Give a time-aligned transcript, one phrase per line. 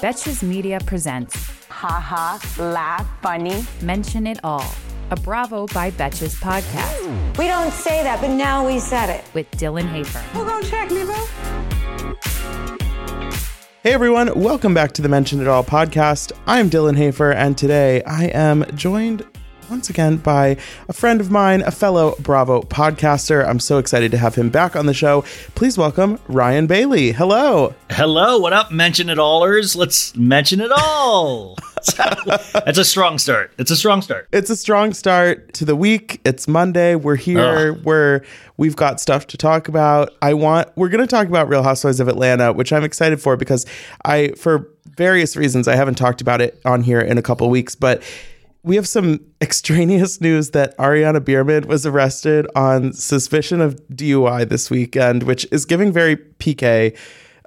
[0.00, 1.34] Betches Media presents
[1.68, 3.64] Ha ha, laugh, funny.
[3.82, 4.64] Mention It All,
[5.10, 9.24] a Bravo by Betches podcast We don't say that, but now we said it.
[9.34, 10.18] with Dylan Hafer.
[10.18, 11.14] Who gonna check me, bro?
[13.82, 16.32] Hey everyone, welcome back to the Mention It All podcast.
[16.46, 19.26] I'm Dylan Hafer, and today I am joined
[19.70, 20.56] once again by
[20.88, 23.46] a friend of mine, a fellow Bravo podcaster.
[23.46, 25.22] I'm so excited to have him back on the show.
[25.54, 27.12] Please welcome Ryan Bailey.
[27.12, 27.74] Hello.
[27.90, 29.76] Hello, what up, mention it allers?
[29.76, 31.56] Let's mention it all.
[31.96, 33.52] That's a strong start.
[33.58, 34.28] It's a strong start.
[34.32, 36.20] It's a strong start to the week.
[36.24, 36.94] It's Monday.
[36.94, 37.72] We're here.
[37.72, 37.84] Ugh.
[37.84, 38.20] We're
[38.56, 40.10] we've got stuff to talk about.
[40.22, 43.36] I want we're going to talk about Real Housewives of Atlanta, which I'm excited for
[43.36, 43.66] because
[44.04, 47.74] I for various reasons I haven't talked about it on here in a couple weeks,
[47.74, 48.02] but
[48.64, 54.70] we have some extraneous news that Ariana Biermann was arrested on suspicion of DUI this
[54.70, 56.96] weekend, which is giving very PK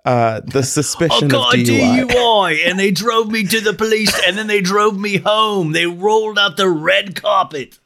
[0.06, 2.08] uh, the Oh suspicion god, of DUI.
[2.08, 2.58] DUI.
[2.70, 5.74] And they drove me to the police and then they drove me home.
[5.74, 7.80] They rolled out the red carpet.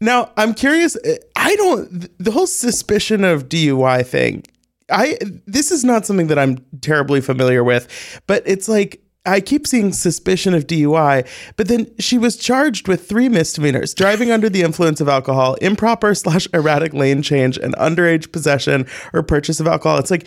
[0.00, 0.96] Now, I'm curious.
[1.34, 4.44] I don't the whole suspicion of DUI thing.
[4.90, 9.66] I this is not something that I'm terribly familiar with, but it's like I keep
[9.66, 14.62] seeing suspicion of DUI, but then she was charged with three misdemeanors: driving under the
[14.62, 19.98] influence of alcohol, improper slash erratic lane change, and underage possession or purchase of alcohol.
[19.98, 20.26] It's like.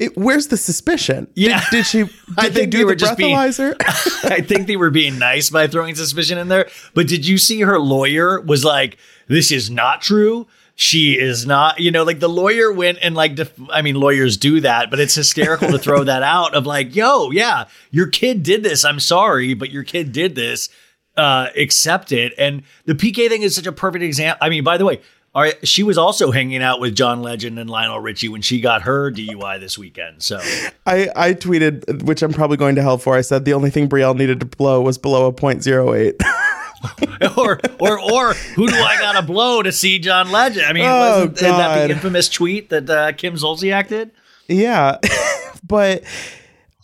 [0.00, 1.26] It, where's the suspicion?
[1.34, 1.58] Yeah.
[1.58, 1.98] Did, did she?
[2.04, 3.74] Did I they do they the just being- breathalyzer?
[4.30, 6.68] I think they were being nice by throwing suspicion in there.
[6.94, 8.96] But did you see her lawyer was like,
[9.26, 10.46] this is not true?
[10.80, 14.36] She is not, you know, like the lawyer went and like, def- I mean, lawyers
[14.36, 18.44] do that, but it's hysterical to throw that out of like, yo, yeah, your kid
[18.44, 18.84] did this.
[18.84, 20.68] I'm sorry, but your kid did this.
[21.16, 22.32] Uh, accept it.
[22.38, 24.38] And the PK thing is such a perfect example.
[24.40, 25.00] I mean, by the way,
[25.34, 28.60] all right, she was also hanging out with John Legend and Lionel Richie when she
[28.60, 30.22] got her DUI this weekend.
[30.22, 30.38] So
[30.86, 33.16] I, I tweeted, which I'm probably going to hell for.
[33.16, 36.22] I said the only thing Brielle needed to blow was below a .08.
[37.36, 40.66] or or or who do I gotta blow to see John Legend?
[40.66, 44.10] I mean, Oh, wasn't that the infamous tweet that uh, Kim Zolciak did?
[44.48, 44.98] yeah,
[45.66, 46.04] but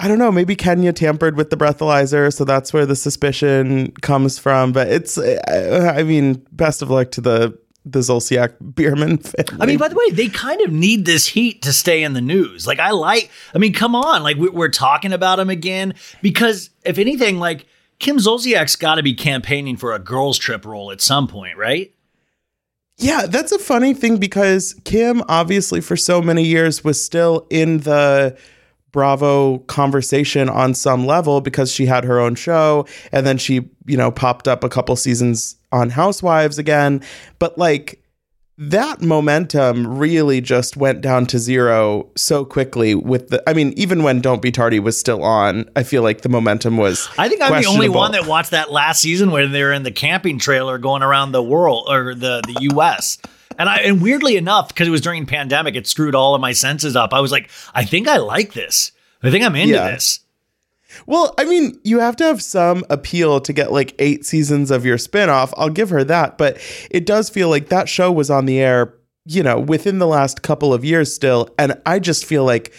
[0.01, 0.33] I don't know.
[0.33, 4.73] Maybe Kenya tampered with the breathalyzer, so that's where the suspicion comes from.
[4.73, 9.63] But it's, I, I mean, best of luck to the the Zolciak Biermann family.
[9.63, 12.21] I mean, by the way, they kind of need this heat to stay in the
[12.21, 12.67] news.
[12.67, 13.31] Like, I like.
[13.55, 17.67] I mean, come on, like we- we're talking about him again because if anything, like
[18.05, 21.91] Kim Zolciak's got to be campaigning for a girls' trip role at some point, right?
[22.99, 27.79] Yeah, that's a funny thing because Kim, obviously, for so many years was still in
[27.79, 28.37] the
[28.93, 33.97] Bravo conversation on some level because she had her own show and then she, you
[33.97, 37.03] know, popped up a couple seasons on Housewives again.
[37.39, 38.04] But like
[38.57, 44.03] that momentum really just went down to zero so quickly with the I mean, even
[44.03, 47.43] when Don't Be Tardy was still on, I feel like the momentum was I think
[47.43, 50.39] I'm the only one that watched that last season where they were in the camping
[50.39, 53.19] trailer going around the world or the the U.S.
[53.59, 56.53] And I and weirdly enough, because it was during pandemic, it screwed all of my
[56.53, 57.13] senses up.
[57.13, 58.93] I was like, I think I like this.
[59.23, 59.91] I think I'm into Yeah.
[59.91, 60.21] this.
[61.07, 64.85] Well, I mean, you have to have some appeal to get like eight seasons of
[64.85, 65.53] your spinoff.
[65.57, 66.39] I'll give her that.
[66.39, 66.59] But
[66.91, 68.95] it does feel like that show was on the air,
[69.27, 71.49] you know, within the last couple of years still.
[71.59, 72.73] And I just feel like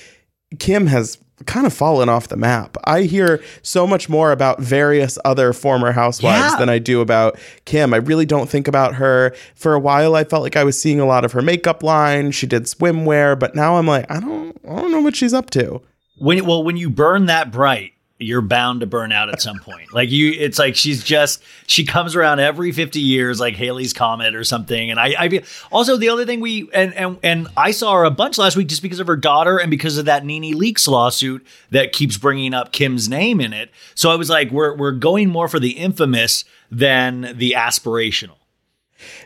[0.60, 2.78] Kim has kind of fallen off the map.
[2.86, 6.56] I hear so much more about various other former housewives Yeah.
[6.58, 7.94] than I do about Kim.
[7.94, 9.36] I really don't think about her.
[9.54, 12.32] For a while I felt like I was seeing a lot of her makeup line.
[12.32, 15.50] She did swimwear, but now I'm like, I don't I don't know what she's up
[15.52, 15.82] to.
[16.18, 19.94] When well, when you burn that bright, you're bound to burn out at some point.
[19.94, 24.36] Like you, it's like she's just she comes around every 50 years, like Halley's comet
[24.36, 24.90] or something.
[24.90, 25.42] And I, I feel
[25.72, 28.68] also the other thing we and and and I saw her a bunch last week
[28.68, 32.54] just because of her daughter and because of that Nene Leakes lawsuit that keeps bringing
[32.54, 33.70] up Kim's name in it.
[33.96, 38.38] So I was like, we're we're going more for the infamous than the aspirational.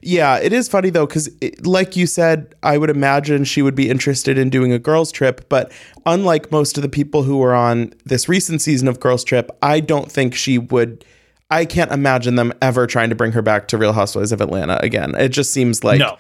[0.02, 1.30] Yeah, it is funny though, because
[1.64, 5.48] like you said, I would imagine she would be interested in doing a girls' trip.
[5.50, 5.72] But
[6.06, 9.80] unlike most of the people who were on this recent season of Girls' Trip, I
[9.80, 11.06] don't think she would.
[11.52, 14.80] I can't imagine them ever trying to bring her back to Real Housewives of Atlanta
[14.84, 15.16] again.
[15.16, 16.18] It just seems like No.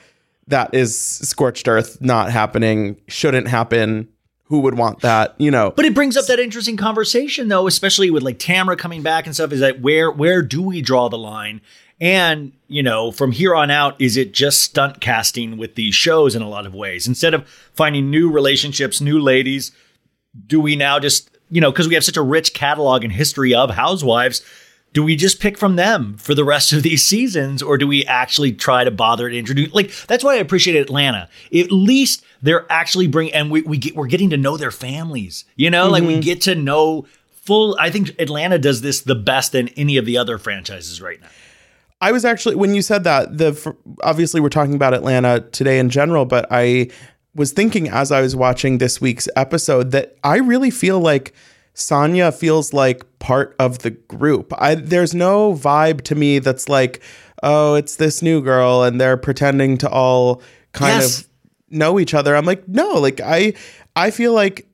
[0.47, 4.07] that is scorched earth, not happening, shouldn't happen.
[4.45, 5.71] who would want that, you know.
[5.75, 9.35] But it brings up that interesting conversation though, especially with like Tamra coming back and
[9.35, 11.61] stuff, is that where where do we draw the line?
[12.01, 16.35] And, you know, from here on out, is it just stunt casting with these shows
[16.35, 17.07] in a lot of ways?
[17.07, 19.71] Instead of finding new relationships, new ladies,
[20.47, 23.53] do we now just, you know, because we have such a rich catalog and history
[23.53, 24.45] of housewives,
[24.93, 28.05] do we just pick from them for the rest of these seasons or do we
[28.05, 31.29] actually try to bother to introduce like that's why i appreciate atlanta.
[31.53, 35.45] At least they're actually bring and we, we get we're getting to know their families
[35.55, 35.89] you know?
[35.89, 36.21] Like we mm-hmm.
[36.21, 37.05] get to know
[37.43, 41.21] full i think atlanta does this the best than any of the other franchises right
[41.21, 41.29] now
[42.01, 45.89] I was actually when you said that the obviously we're talking about Atlanta today in
[45.89, 46.89] general, but I
[47.35, 51.33] was thinking as I was watching this week's episode that I really feel like
[51.75, 54.53] Sanya feels like part of the group.
[54.57, 57.01] I there's no vibe to me that's like,
[57.43, 60.41] oh, it's this new girl and they're pretending to all
[60.71, 61.21] kind Yes.
[61.21, 61.29] of
[61.69, 62.35] know each other.
[62.35, 63.53] I'm like, no, like I
[63.95, 64.67] I feel like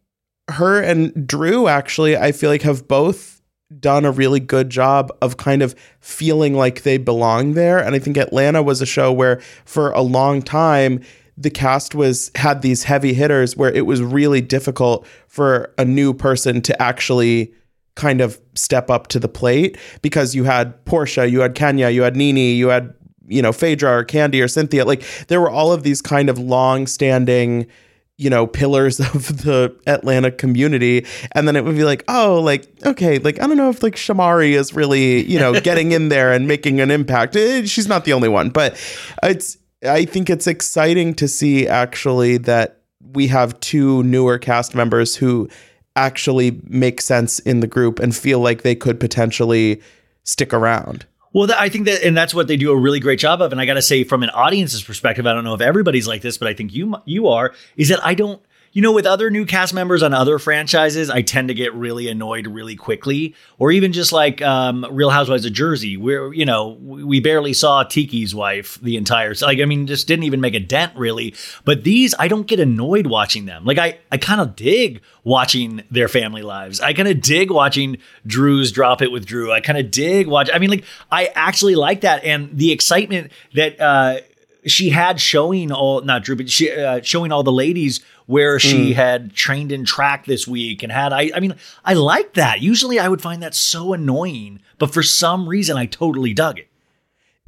[0.49, 3.34] her and Drew actually I feel like have both
[3.79, 7.99] done a really good job of kind of feeling like they belong there and I
[7.99, 11.01] think Atlanta was a show where for a long time
[11.37, 16.13] the cast was had these heavy hitters where it was really difficult for a new
[16.13, 17.53] person to actually
[17.95, 22.03] kind of step up to the plate because you had Porsha, you had Kenya, you
[22.03, 22.93] had NeNe, you had
[23.27, 24.85] you know Phaedra or Candy or Cynthia.
[24.85, 27.67] Like there were all of these kind of long-standing
[28.17, 32.67] you know pillars of the Atlanta community, and then it would be like, oh, like
[32.85, 36.31] okay, like I don't know if like Shamari is really you know getting in there
[36.31, 37.35] and making an impact.
[37.35, 38.73] Eh, She's not the only one, but
[39.23, 42.81] it's I think it's exciting to see actually that
[43.13, 45.49] we have two newer cast members who
[45.95, 49.81] actually make sense in the group and feel like they could potentially
[50.23, 51.05] stick around.
[51.35, 53.51] Well, I think that, and that's what they do a really great job of.
[53.51, 56.21] And I got to say, from an audience's perspective, I don't know if everybody's like
[56.21, 57.53] this, but I think you you are.
[57.75, 58.41] Is that I don't,
[58.75, 62.09] you know, with other new cast members on other franchises, I tend to get really
[62.09, 66.71] annoyed really quickly, or even just like um, Real Housewives of Jersey, where you know
[66.81, 69.33] we barely saw Tiki's wife the entire.
[69.41, 71.33] Like, I mean, just didn't even make a dent really.
[71.63, 73.63] But these, I don't get annoyed watching them.
[73.63, 76.81] Like, I I kind of dig watching their family lives.
[76.81, 79.53] I kind of dig watching Drew's drop it with Drew.
[79.53, 80.49] I kind of dig watch.
[80.53, 84.17] I mean, like I actually like that and the excitement that uh,
[84.65, 88.91] she had showing all not Drew, but she uh, showing all the ladies where she
[88.91, 88.95] mm.
[88.95, 91.13] had trained in track this week and had.
[91.13, 92.61] I I mean, I like that.
[92.61, 96.67] Usually, I would find that so annoying, but for some reason, I totally dug it.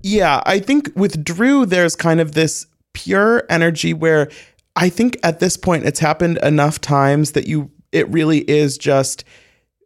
[0.01, 4.29] Yeah, I think with Drew, there's kind of this pure energy where
[4.75, 9.23] I think at this point it's happened enough times that you it really is just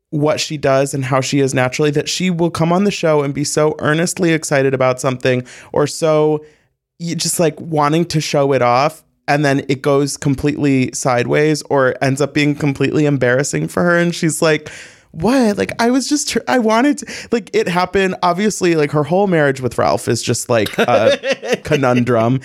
[0.09, 3.21] what she does and how she is naturally that she will come on the show
[3.21, 6.43] and be so earnestly excited about something or so
[6.99, 12.21] just like wanting to show it off and then it goes completely sideways or ends
[12.21, 13.97] up being completely embarrassing for her.
[13.97, 14.69] And she's like
[15.11, 15.57] what?
[15.57, 18.15] Like i was just tr- i wanted to like it happened.
[18.23, 22.41] Obviously like her whole marriage with ralph is just like a conundrum.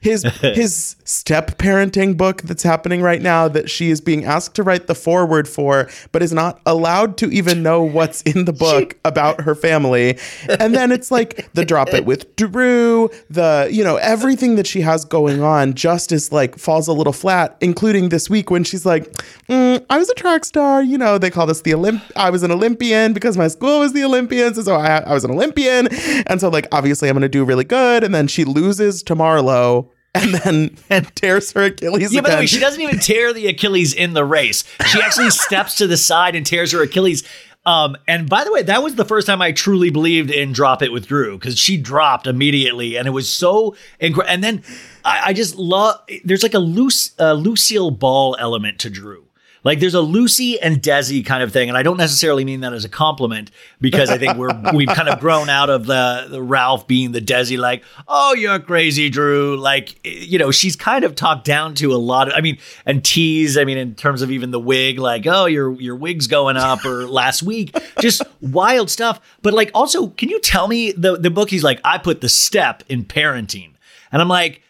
[0.00, 4.62] His his step parenting book that's happening right now that she is being asked to
[4.62, 8.96] write the foreword for but is not allowed to even know what's in the book
[9.04, 10.18] about her family.
[10.48, 14.80] And then it's like the drop it with drew the you know everything that she
[14.80, 18.84] has going on just is like falls a little flat including this week when she's
[18.86, 19.12] like
[19.48, 22.42] "Mm, i was a track star you know they call this the olymp i was
[22.42, 25.88] an olympian because my school was the olympians and so i, I was an olympian
[26.26, 29.88] and so like obviously i'm gonna do really good and then she loses to marlo
[30.14, 33.48] and then and tears her achilles Yeah, by the way, she doesn't even tear the
[33.48, 34.62] Achilles in the race.
[34.86, 37.24] She actually steps to the side and tears her Achilles.
[37.66, 40.82] Um, and by the way, that was the first time I truly believed in drop
[40.82, 43.74] it with Drew because she dropped immediately, and it was so.
[44.00, 44.62] Incre- and then
[45.04, 46.00] I, I just love.
[46.24, 49.24] There's like a loose uh, Lucille Ball element to Drew.
[49.64, 52.74] Like there's a Lucy and Desi kind of thing, and I don't necessarily mean that
[52.74, 56.42] as a compliment because I think we're we've kind of grown out of the, the
[56.42, 59.56] Ralph being the Desi, like, oh, you're crazy, Drew.
[59.56, 63.02] Like, you know, she's kind of talked down to a lot of, I mean, and
[63.02, 63.56] tease.
[63.56, 66.84] I mean, in terms of even the wig, like, oh, your your wig's going up,
[66.84, 69.18] or last week, just wild stuff.
[69.40, 71.48] But like, also, can you tell me the the book?
[71.48, 73.72] He's like, I put the step in parenting,
[74.12, 74.60] and I'm like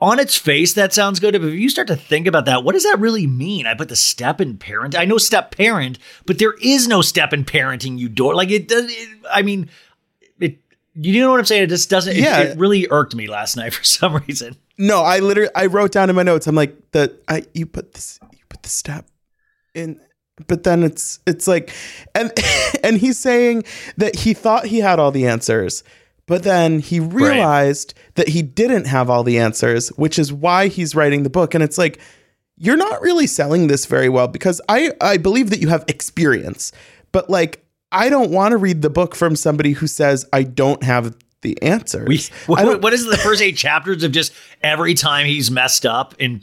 [0.00, 1.32] on its face, that sounds good.
[1.32, 3.66] But if you start to think about that, what does that really mean?
[3.66, 4.96] I put the step in parent.
[4.98, 7.98] I know step parent, but there is no step in parenting.
[7.98, 8.84] You door like it does.
[8.90, 9.68] It, I mean,
[10.40, 10.58] it.
[10.94, 11.64] You know what I'm saying?
[11.64, 12.16] It just doesn't.
[12.16, 12.40] it- Yeah.
[12.40, 14.56] it, really irked me last night for some reason.
[14.78, 16.46] No, I literally I wrote down in my notes.
[16.46, 19.06] I'm like the I you put this you put the step
[19.74, 20.00] in
[20.46, 21.72] but then it's it's like
[22.14, 22.30] and
[22.84, 23.64] and he's saying
[23.96, 25.82] that he thought he had all the answers,
[26.26, 30.94] but then he realized that he didn't have all the answers, which is why he's
[30.94, 31.54] writing the book.
[31.54, 32.00] And it's like
[32.56, 36.72] you're not really selling this very well because I I believe that you have experience,
[37.12, 40.82] but like I don't want to read the book from somebody who says I don't
[40.82, 42.06] have the answers.
[42.08, 46.14] We, what, what is the first eight chapters of just every time he's messed up
[46.18, 46.42] and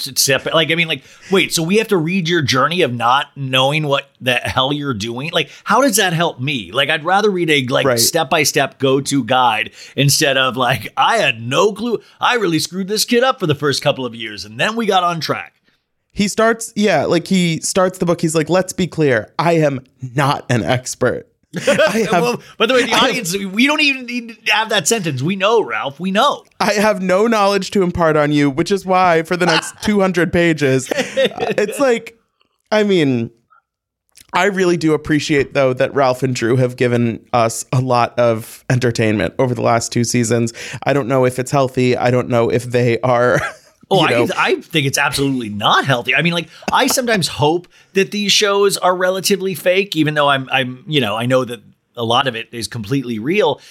[0.54, 3.84] like I mean like wait so we have to read your journey of not knowing
[3.84, 5.32] what the hell you're doing?
[5.32, 6.72] Like how does that help me?
[6.72, 10.88] Like I'd rather read a like step by step go to guide instead of like
[10.96, 12.02] I had no clue.
[12.22, 14.86] I really screwed this kid up for the first couple of years and then we
[14.86, 15.56] got on track.
[16.12, 18.22] He starts yeah like he starts the book.
[18.22, 19.34] He's like let's be clear.
[19.40, 19.84] I am
[20.16, 24.06] not an expert have, well, by the way the I have- audience we don't even
[24.06, 25.22] need to have that sentence.
[25.22, 26.44] We know Ralph we know.
[26.60, 30.32] I have no knowledge to impart on you which is why for the next 200
[30.34, 32.18] pages it's like
[32.72, 33.30] i mean
[34.34, 38.64] i really do appreciate though that ralph and drew have given us a lot of
[38.70, 40.54] entertainment over the last two seasons.
[40.84, 41.96] I don't know if it's healthy.
[41.96, 43.40] I don't know if they are
[43.92, 46.16] Oh, I, I think it's absolutely not healthy.
[46.16, 50.50] I mean, like, I sometimes hope that these shows are relatively fake, even though I'm,
[50.52, 51.62] I'm, you know, I know that
[51.96, 53.62] a lot of it is completely real.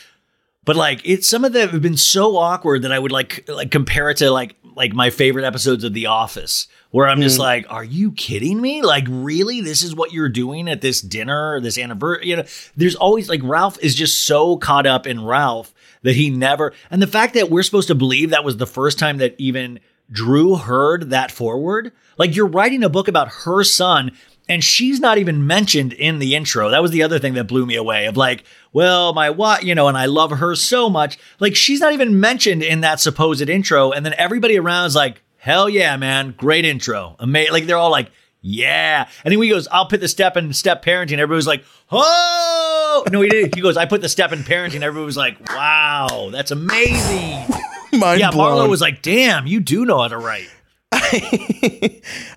[0.65, 3.73] But like, it's some of them have been so awkward that I would like, like
[3.73, 7.41] compare it to like, like my favorite episodes of The Office, where I'm just mm.
[7.41, 8.81] like, are you kidding me?
[8.81, 9.61] Like, really?
[9.61, 12.29] This is what you're doing at this dinner, or this anniversary?
[12.29, 12.45] You know,
[12.77, 17.03] there's always like Ralph is just so caught up in Ralph that he never, and
[17.03, 19.81] the fact that we're supposed to believe that was the first time that even
[20.13, 21.91] Drew heard that forward.
[22.19, 24.13] Like you're writing a book about her son
[24.49, 26.69] and she's not even mentioned in the intro.
[26.71, 29.75] That was the other thing that blew me away of like, well, my what, you
[29.75, 31.19] know, and I love her so much.
[31.41, 33.93] Like she's not even mentioned in that supposed intro.
[33.93, 37.17] And then everybody around is like, hell yeah, man, great intro.
[37.19, 37.53] Amazing.
[37.53, 38.11] Like they're all like,
[38.43, 39.09] yeah.
[39.25, 41.19] And then he goes, I'll put the step in step parenting.
[41.19, 43.55] Everybody's like, oh, no, he did.
[43.55, 44.83] He goes, I put the step in parenting.
[44.83, 47.47] Everybody was like, wow, that's amazing.
[47.99, 48.59] mind Yeah, blown.
[48.67, 50.49] Marlo was like, "Damn, you do know how to write."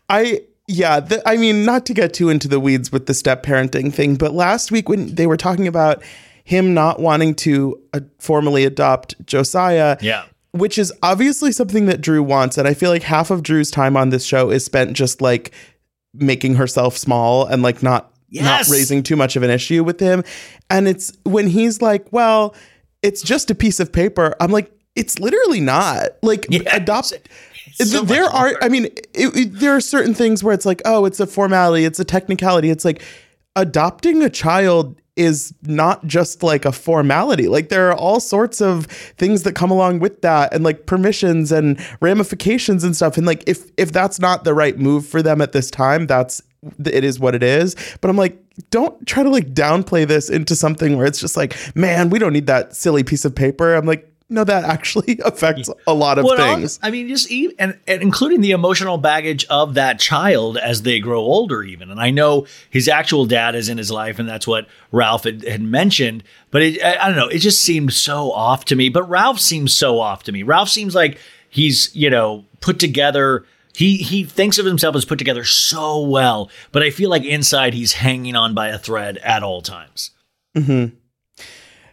[0.09, 3.43] I yeah, the, I mean, not to get too into the weeds with the step
[3.43, 6.01] parenting thing, but last week when they were talking about
[6.43, 10.25] him not wanting to uh, formally adopt Josiah, Yeah.
[10.53, 13.95] which is obviously something that Drew wants, and I feel like half of Drew's time
[13.95, 15.51] on this show is spent just like
[16.13, 18.67] making herself small and like not Yes.
[18.67, 20.23] not raising too much of an issue with him.
[20.69, 22.55] And it's when he's like, "Well,
[23.03, 27.13] it's just a piece of paper." I'm like, "It's literally not." Like Yeah, adopt
[27.73, 31.03] so there are i mean it, it- there are certain things where it's like oh
[31.05, 32.69] it's a formality it's a technicality.
[32.69, 33.01] It's like
[33.55, 37.47] adopting a child is not just like a formality.
[37.47, 38.85] Like there are all sorts of
[39.17, 43.17] things that come along with that and like permissions and ramifications and stuff.
[43.17, 46.41] And like if if that's not the right move for them at this time that's
[46.83, 47.75] it is what it is.
[48.01, 48.37] But i'm like
[48.71, 52.33] don't try to like downplay this into something where it's just like man we don't
[52.33, 53.73] need that silly piece of paper.
[53.75, 57.55] I'm like no that actually affects a lot of Well, things I mean, just even,
[57.57, 61.89] and, and including the emotional baggage of that child as they grow older, even.
[61.89, 65.43] And I know his actual dad is in his life, and that's what Ralph had,
[65.43, 66.23] had mentioned.
[66.51, 68.89] But it, I, I don't know, it just seemed so off to me.
[68.89, 70.43] But Ralph seems so off to me.
[70.43, 71.17] Ralph seems like
[71.49, 73.45] he's you know put together.
[73.73, 77.73] He he thinks of himself as put together so well, but I feel like inside
[77.73, 80.11] he's hanging on by a thread at all times.
[80.55, 80.95] Mm-hmm.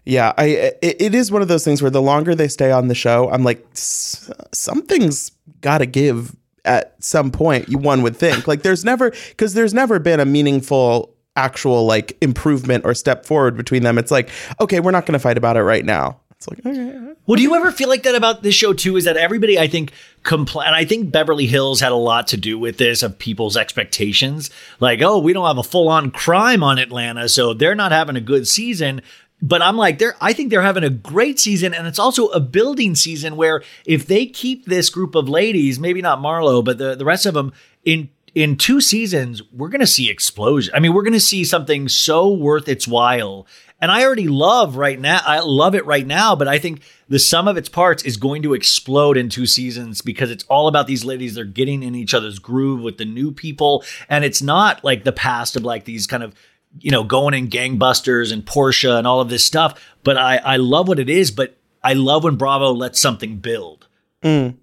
[0.04, 0.44] Yeah, I
[0.82, 3.30] it, it is one of those things where the longer they stay on the show,
[3.30, 5.30] I'm like something's
[5.60, 7.68] got to give at some point.
[7.68, 12.16] You one would think like there's never because there's never been a meaningful actual like
[12.20, 13.96] improvement or step forward between them.
[13.96, 14.28] It's like
[14.60, 16.18] okay, we're not going to fight about it right now.
[16.32, 18.96] It's like okay, Well, do you ever feel like that about this show too?
[18.96, 19.92] Is that everybody I think
[20.24, 23.56] compl- and I think Beverly Hills had a lot to do with this of people's
[23.56, 24.50] expectations.
[24.80, 28.16] Like, oh, we don't have a full on crime on Atlanta, so they're not having
[28.16, 29.02] a good season.
[29.42, 32.38] But I'm like, they're I think they're having a great season, and it's also a
[32.38, 36.94] building season where if they keep this group of ladies, maybe not Marlo, but the,
[36.94, 37.52] the rest of them
[37.84, 40.72] in in two seasons, we're going to see explosion.
[40.74, 43.46] I mean, we're going to see something so worth its while.
[43.78, 45.20] And I already love right now.
[45.26, 48.42] I love it right now, but I think the sum of its parts is going
[48.44, 51.34] to explode in two seasons because it's all about these ladies.
[51.34, 53.84] They're getting in each other's groove with the new people.
[54.08, 56.32] And it's not like the past of like these kind of,
[56.80, 59.80] you know, going in gangbusters and Porsha and all of this stuff.
[60.04, 63.86] But I, I love what it is, but I love when Bravo lets something build.
[64.22, 64.56] Mm.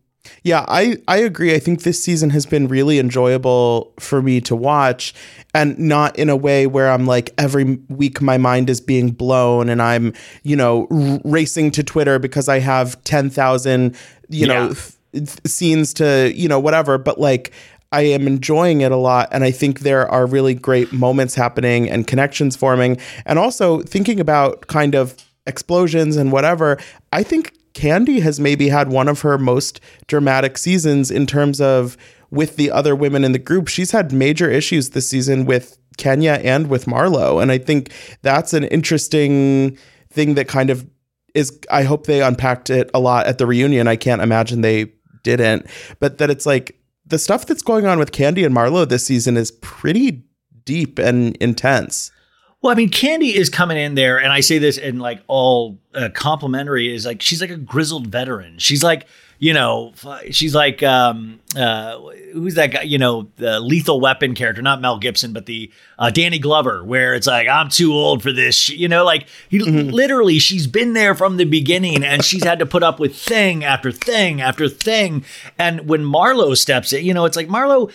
[0.43, 1.55] Yeah, I, I agree.
[1.55, 5.13] I think this season has been really enjoyable for me to watch
[5.55, 9.69] and not in a way where I'm like every week my mind is being blown
[9.69, 10.13] and I'm,
[10.43, 13.95] you know, r- racing to Twitter because I have 10,000,
[14.29, 14.73] you know, Yeah.
[15.13, 16.97] th- scenes to, you know, whatever.
[16.97, 17.51] But like,
[17.91, 19.29] I am enjoying it a lot.
[19.31, 22.97] And I think there are really great moments happening and connections forming.
[23.25, 25.15] And also thinking about kind of
[25.47, 26.77] explosions and whatever,
[27.11, 31.97] I think Candy has maybe had one of her most dramatic seasons in terms of
[32.31, 33.67] with the other women in the group.
[33.67, 37.41] She's had major issues this season with Kenya and with Marlo.
[37.41, 37.91] And I think
[38.21, 39.77] that's an interesting
[40.11, 40.87] thing that kind of
[41.35, 43.87] is I hope they unpacked it a lot at the reunion.
[43.87, 44.91] I can't imagine they
[45.23, 45.67] didn't.
[45.99, 46.78] But that it's like
[47.09, 50.23] the stuff that's going on with Candy and Marlo this season is pretty
[50.63, 52.11] deep and intense.
[52.61, 55.79] Well, I mean, Candy is coming in there, and I say this in like all
[55.93, 58.59] uh, complimentary is like she's like a grizzled veteran.
[58.59, 59.07] She's like,
[59.39, 59.93] you know,
[60.31, 61.97] she's like, um, uh,
[62.33, 62.81] who's that guy?
[62.81, 67.15] You know, the Lethal Weapon character, not Mel Gibson, but the uh, Danny Glover, where
[67.15, 68.67] it's like, I'm too old for this.
[68.67, 69.89] You know, like he mm-hmm.
[69.91, 73.63] literally, she's been there from the beginning, and she's had to put up with thing
[73.63, 75.23] after thing after thing.
[75.57, 77.91] And when Marlo steps in, you know, it's like Marlo.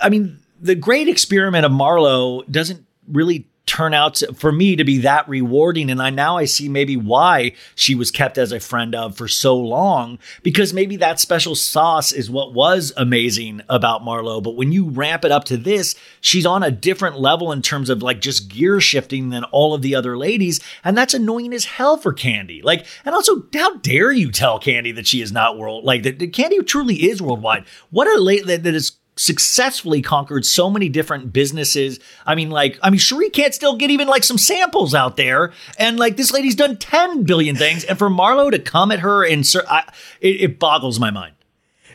[0.00, 4.84] I mean, the great experiment of Marlo doesn't really turn out to, for me to
[4.84, 5.90] be that rewarding.
[5.90, 9.26] And I now I see maybe why she was kept as a friend of for
[9.28, 14.42] so long because maybe that special sauce is what was amazing about Marlo.
[14.42, 17.88] But when you ramp it up to this she's on a different level in terms
[17.88, 20.60] of like just gear shifting than all of the other ladies.
[20.82, 22.60] And that's annoying as hell for Candy.
[22.62, 26.32] Like and also how dare you tell Candy that she is not world like that
[26.32, 27.64] Candy truly is worldwide.
[27.90, 32.00] What a late that, that is successfully conquered so many different businesses.
[32.26, 35.52] I mean, like, I mean, Sheree can't still get even like some samples out there.
[35.78, 37.84] And like, this lady's done 10 billion things.
[37.84, 41.34] And for Marlo to come at her and I, it, it boggles my mind.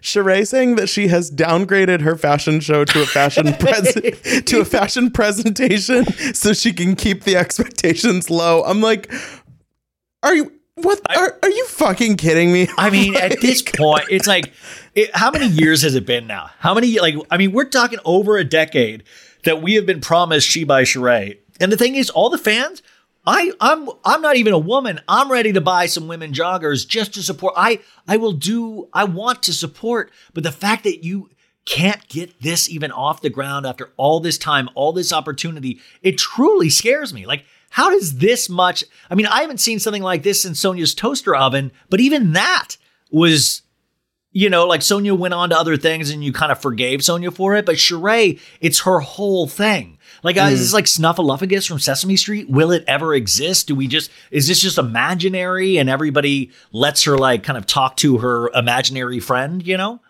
[0.02, 4.66] Sheree saying that she has downgraded her fashion show to a fashion pres- to a
[4.66, 8.64] fashion presentation so she can keep the expectations low.
[8.64, 9.12] I'm like,
[10.24, 12.68] are you what I, are, are you fucking kidding me?
[12.78, 14.54] I mean, at this point, it's like,
[14.96, 16.50] it, how many years has it been now?
[16.60, 19.04] How many, like, I mean, we're talking over a decade
[19.44, 21.38] that we have been promised She by Sheree.
[21.60, 22.82] And the thing is, all the fans,
[23.26, 25.02] I, I'm I'm not even a woman.
[25.08, 27.54] I'm ready to buy some women joggers just to support.
[27.58, 28.88] I I will do.
[28.94, 31.30] I want to support, but the fact that you
[31.66, 36.18] can't get this even off the ground after all this time, all this opportunity, it
[36.18, 37.26] truly scares me.
[37.28, 38.84] Like how does this much?
[39.10, 42.78] I mean, I haven't seen something like this in Sonja's toaster oven, but even that
[43.12, 43.62] was,
[44.32, 47.34] you know, like Sonja went on to other things and you kind of forgave Sonja
[47.34, 47.66] for it.
[47.66, 49.98] But Sheree, it's her whole thing.
[50.24, 50.52] Like, mm.
[50.52, 52.50] is this like Snuffleupagus from Sesame Street?
[52.50, 53.68] Will it ever exist?
[53.68, 57.98] Do we just, is this just imaginary and everybody lets her like kind of talk
[57.98, 60.02] to her imaginary friend, you know?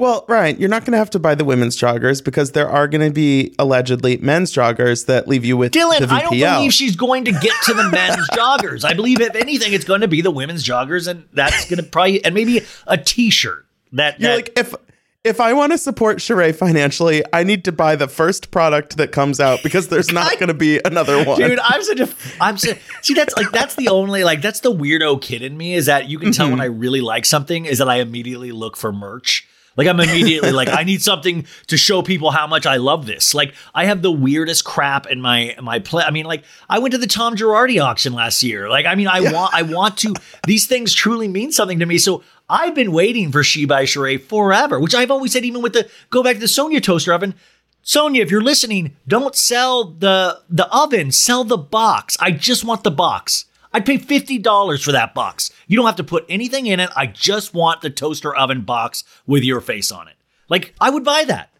[0.00, 2.88] Well, Ryan, you're not going to have to buy the women's joggers because there are
[2.88, 6.10] going to be allegedly men's joggers that leave you with Dylan.
[6.10, 8.82] I don't believe she's going to get to the men's joggers.
[8.82, 11.82] I believe if anything, it's going to be the women's joggers, and that's going to
[11.82, 13.66] probably and maybe a T-shirt.
[13.92, 14.74] That, you're that, like if
[15.22, 19.12] if I want to support Sheree financially, I need to buy the first product that
[19.12, 21.38] comes out because there's not going to be another one.
[21.38, 22.08] Dude, I'm such a
[22.40, 25.74] I'm so, see that's like that's the only like that's the weirdo kid in me
[25.74, 26.52] is that you can tell mm-hmm.
[26.52, 29.46] when I really like something is that I immediately look for merch.
[29.80, 33.32] Like I'm immediately like I need something to show people how much I love this.
[33.34, 36.04] Like I have the weirdest crap in my my play.
[36.04, 38.68] I mean, like I went to the Tom Girardi auction last year.
[38.68, 39.32] Like I mean, I yeah.
[39.32, 40.12] want I want to.
[40.46, 41.96] These things truly mean something to me.
[41.96, 45.46] So I've been waiting for She by Sheree forever, which I've always said.
[45.46, 47.34] Even with the go back to the Sonja toaster oven.
[47.82, 52.18] Sonja, if you're listening, don't sell the the oven, sell the box.
[52.20, 53.46] I just want the box.
[53.72, 55.50] I'd pay $50 for that box.
[55.66, 56.90] You don't have to put anything in it.
[56.96, 60.16] I just want the toaster oven box with your face on it.
[60.48, 61.50] Like, I would buy that.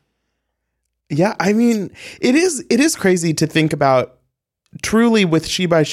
[1.08, 4.18] Yeah, I mean, it is it is crazy to think about
[4.80, 5.84] truly with She by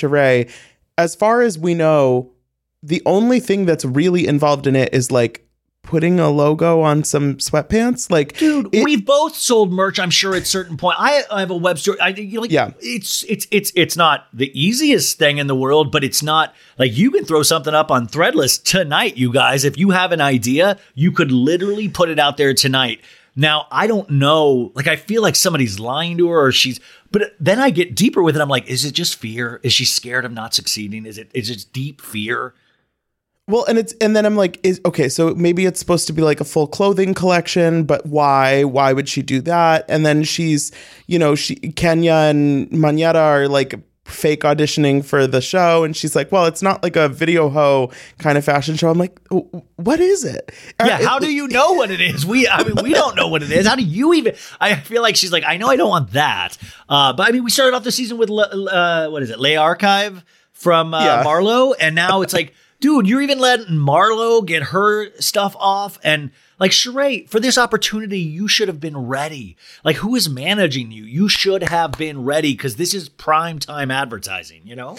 [0.98, 2.32] as far as we know,
[2.84, 5.47] the only thing that's really involved in it is like
[5.88, 8.12] putting a logo on some sweatpants.
[8.12, 10.00] Like, dude, it, we've both sold merch.
[10.00, 10.98] I'm sure at certain point.
[11.00, 11.98] I, I have a web store.
[12.00, 15.92] I you like, yeah, it's it's it's it's not the easiest thing in the world,
[15.92, 19.66] but it's not like you can throw something up on Threadless tonight, you guys.
[19.66, 23.02] If you have an idea, you could literally put it out there tonight.
[23.36, 24.72] Now, I don't know.
[24.74, 26.80] Like, I feel like somebody's lying to her, or she's.
[27.12, 28.42] But then I get deeper with it.
[28.42, 29.62] I'm like, is it just fear?
[29.64, 31.06] Is she scared of not succeeding?
[31.06, 32.54] Is it is it deep fear?
[33.50, 36.22] Well, and it's and then I'm like, is okay, so maybe it's supposed to be
[36.22, 38.66] like a full clothing collection, but why?
[38.66, 39.86] Why would she do that?
[39.88, 40.74] And then she's,
[41.08, 46.16] you know, she Kenya and Monyetta are like fake auditioning for the show and she's
[46.16, 49.20] like well it's not like a video ho kind of fashion show i'm like
[49.76, 52.94] what is it yeah how do you know what it is we i mean we
[52.94, 55.58] don't know what it is how do you even i feel like she's like i
[55.58, 56.58] know i don't want that
[56.88, 60.24] uh, but i mean we started off the season with uh, what is it Le'Archive
[60.54, 61.24] from uh, yeah.
[61.26, 66.00] marlo and now it's like dude, you're even letting Marlo get her stuff off.
[66.04, 69.58] And like, Sheree, for this opportunity, you should have been ready.
[69.84, 71.04] Like, who is managing you?
[71.04, 74.96] You should have been ready because this is prime time advertising, you know?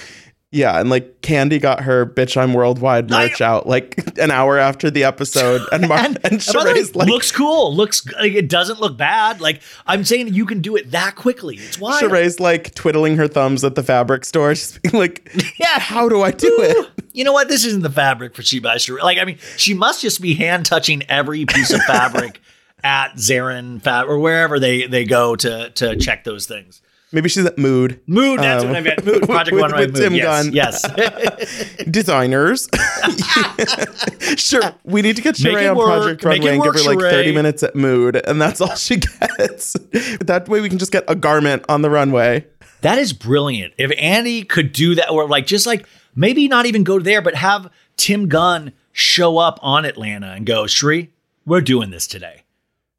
[0.51, 4.91] Yeah, and like Candy got her "Bitch I'm Worldwide" merch out like an hour after
[4.91, 7.75] the episode, and Mar- and, And by the way, Sheree's like, looks cool.
[7.75, 9.43] Looks like it doesn't look bad.
[9.43, 11.57] Like I'm saying, you can do it that quickly.
[11.57, 12.03] It's wild.
[12.03, 15.79] Sheree's like twiddling her thumbs at the fabric store, just being like, Yeah.
[15.81, 17.49] how do I do it?" You know what?
[17.49, 19.03] This isn't the fabric for She by Sheree.
[19.03, 22.41] Like, I mean, she must just be hand touching every piece of fabric
[22.85, 26.81] at Zarin Fab or wherever they they go to to check those things.
[27.11, 28.01] Maybe she's at Mood.
[28.07, 29.05] Mood, that's Um, what I meant.
[29.05, 29.97] Mood, Project with- One with Mood.
[30.03, 30.53] Tim yes, Gunn.
[30.53, 31.75] yes.
[31.91, 32.69] Designers.
[34.37, 35.87] sure, we need to get Sheree on work.
[35.87, 37.11] Project Runway and give her like Sheree.
[37.11, 39.73] 30 minutes at Mood, and that's all she gets.
[40.21, 42.47] that way we can just get a garment on the runway.
[42.83, 43.75] That is brilliant.
[43.79, 47.35] If Andy could do that, or like just like maybe not even go there, but
[47.35, 51.09] have Tim Gunn show up on Atlanta and go, Sheree,
[51.45, 52.43] we're doing this today.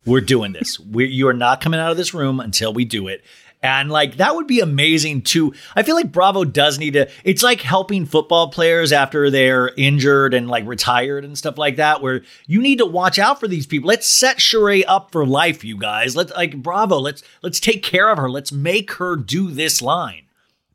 [0.06, 0.80] We're doing this.
[0.80, 3.24] we you are not coming out of this room until we do it.
[3.62, 5.54] And like that would be amazing too.
[5.76, 7.10] I feel like Bravo does need to.
[7.26, 12.02] It's like helping football players after they're injured and like retired and stuff like that.
[12.02, 13.90] Where you need to watch out for these people.
[13.90, 16.16] Let's set Sheree up for life, you guys.
[16.16, 17.00] Let's like Bravo.
[17.00, 18.30] Let's let's take care of her.
[18.30, 20.29] Let's make her do this line.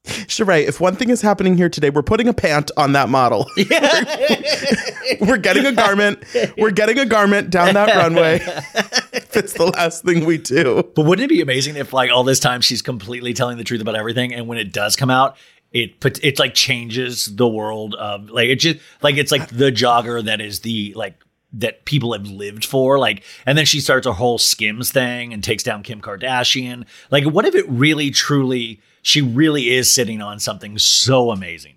[0.05, 3.49] Sheree, if one thing is happening here today, we're putting a pant on that model.
[5.21, 6.23] we're getting a garment.
[6.59, 8.37] We're getting a garment down that runway.
[9.13, 10.83] if it's the last thing we do.
[10.95, 13.81] But wouldn't it be amazing if like all this time she's completely telling the truth
[13.81, 15.37] about everything, and when it does come out,
[15.73, 19.73] it put it like changes the world of like it just like it's like the
[19.73, 21.15] jogger that is the like
[21.53, 25.45] that people have lived for like and then she starts a whole skims thing and
[25.45, 30.41] takes down kim kardashian like what if it really truly she really is sitting on
[30.41, 31.77] something so amazing.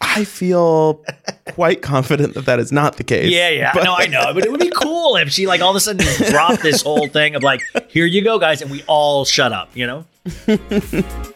[0.00, 1.02] I feel
[1.46, 3.30] quite confident that that is not the case.
[3.32, 3.70] yeah yeah.
[3.74, 4.32] But- no i know.
[4.34, 7.08] But it would be cool if she like all of a sudden dropped this whole
[7.08, 10.04] thing of like here you go guys and we all shut up you know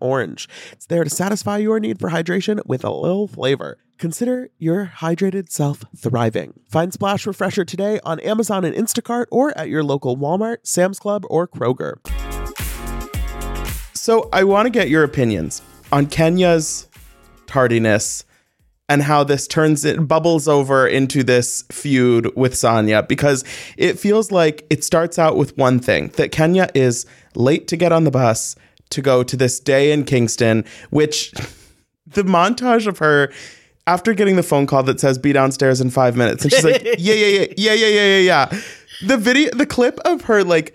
[0.00, 0.48] orange.
[0.72, 3.78] It's there to satisfy your need for hydration with a little flavor.
[3.98, 6.60] Consider your hydrated self thriving.
[6.68, 11.24] Find Splash Refresher today on Amazon and Instacart or at your local Walmart, Sam's Club,
[11.30, 11.96] or Kroger.
[13.96, 16.88] So, I want to get your opinions on Kenya's
[17.46, 18.24] tardiness
[18.88, 23.44] and how this turns it bubbles over into this feud with Sanya because
[23.76, 27.92] it feels like it starts out with one thing that Kenya is late to get
[27.92, 28.54] on the bus
[28.90, 31.32] to go to this day in Kingston, which
[32.06, 33.32] the montage of her
[33.86, 36.82] after getting the phone call that says be downstairs in five minutes, and she's like,
[36.98, 38.60] yeah, yeah, yeah, yeah, yeah, yeah, yeah, yeah.
[39.06, 40.74] The video, the clip of her like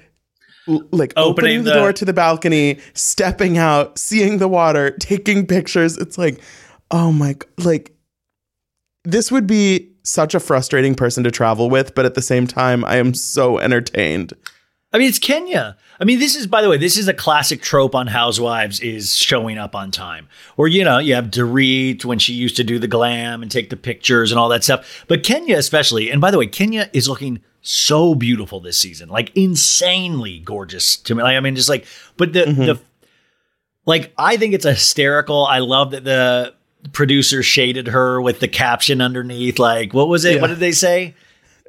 [0.67, 5.45] like Opening opening, the, the- door to the balcony, stepping out, seeing the water, taking
[5.47, 5.97] pictures.
[5.97, 6.39] It's like,
[6.91, 7.95] oh my, like
[9.03, 12.85] this would be such a frustrating person to travel with, but at the same time,
[12.85, 14.33] I am so entertained.
[14.93, 15.77] I mean, it's Kenya.
[15.99, 19.15] I mean, this is, by the way, this is a classic trope on Housewives is
[19.15, 20.27] showing up on time.
[20.57, 23.69] Or, you know, you have Dorit when she used to do the glam and take
[23.69, 25.05] the pictures and all that stuff.
[25.07, 29.31] But Kenya, especially, and by the way, Kenya is looking so beautiful this season, like
[29.35, 31.23] insanely gorgeous to me.
[31.23, 31.85] Like, I mean, just like,
[32.17, 32.65] but the, mm-hmm.
[32.65, 32.81] the,
[33.85, 35.45] like, I think it's hysterical.
[35.45, 36.53] I love that the
[36.91, 39.59] producer shaded her with the caption underneath.
[39.59, 40.35] Like, what was it?
[40.35, 40.41] Yeah.
[40.41, 41.15] What did they say?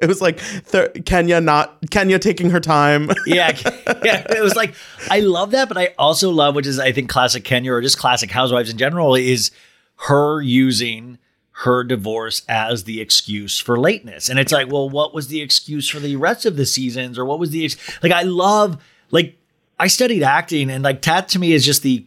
[0.03, 0.39] It was like
[0.71, 3.09] th- Kenya not Kenya taking her time.
[3.25, 3.57] yeah,
[4.03, 4.25] yeah.
[4.29, 4.75] It was like
[5.09, 7.97] I love that, but I also love, which is I think classic Kenya or just
[7.97, 9.51] classic housewives in general, is
[9.95, 11.17] her using
[11.57, 14.27] her divorce as the excuse for lateness.
[14.27, 17.25] And it's like, well, what was the excuse for the rest of the seasons, or
[17.25, 18.11] what was the ex- like?
[18.11, 19.37] I love like
[19.79, 22.05] I studied acting, and like that to me is just the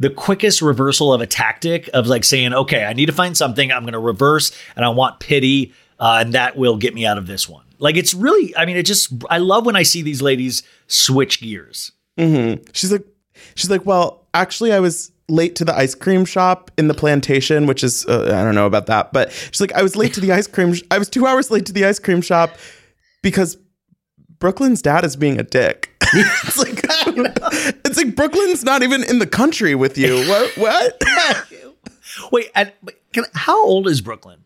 [0.00, 3.72] the quickest reversal of a tactic of like saying, okay, I need to find something.
[3.72, 7.18] I'm going to reverse, and I want pity, uh, and that will get me out
[7.18, 7.64] of this one.
[7.78, 11.40] Like it's really, I mean, it just I love when I see these ladies switch
[11.40, 11.92] gears.
[12.72, 13.04] she's like
[13.54, 17.66] she's like well actually i was late to the ice cream shop in the plantation
[17.66, 20.20] which is uh, i don't know about that but she's like i was late to
[20.20, 22.56] the ice cream sh- i was two hours late to the ice cream shop
[23.22, 23.56] because
[24.40, 26.80] brooklyn's dad is being a dick it's like
[27.84, 31.00] it's like brooklyn's not even in the country with you what what
[32.32, 34.44] Wait, and but can, how old is Brooklyn?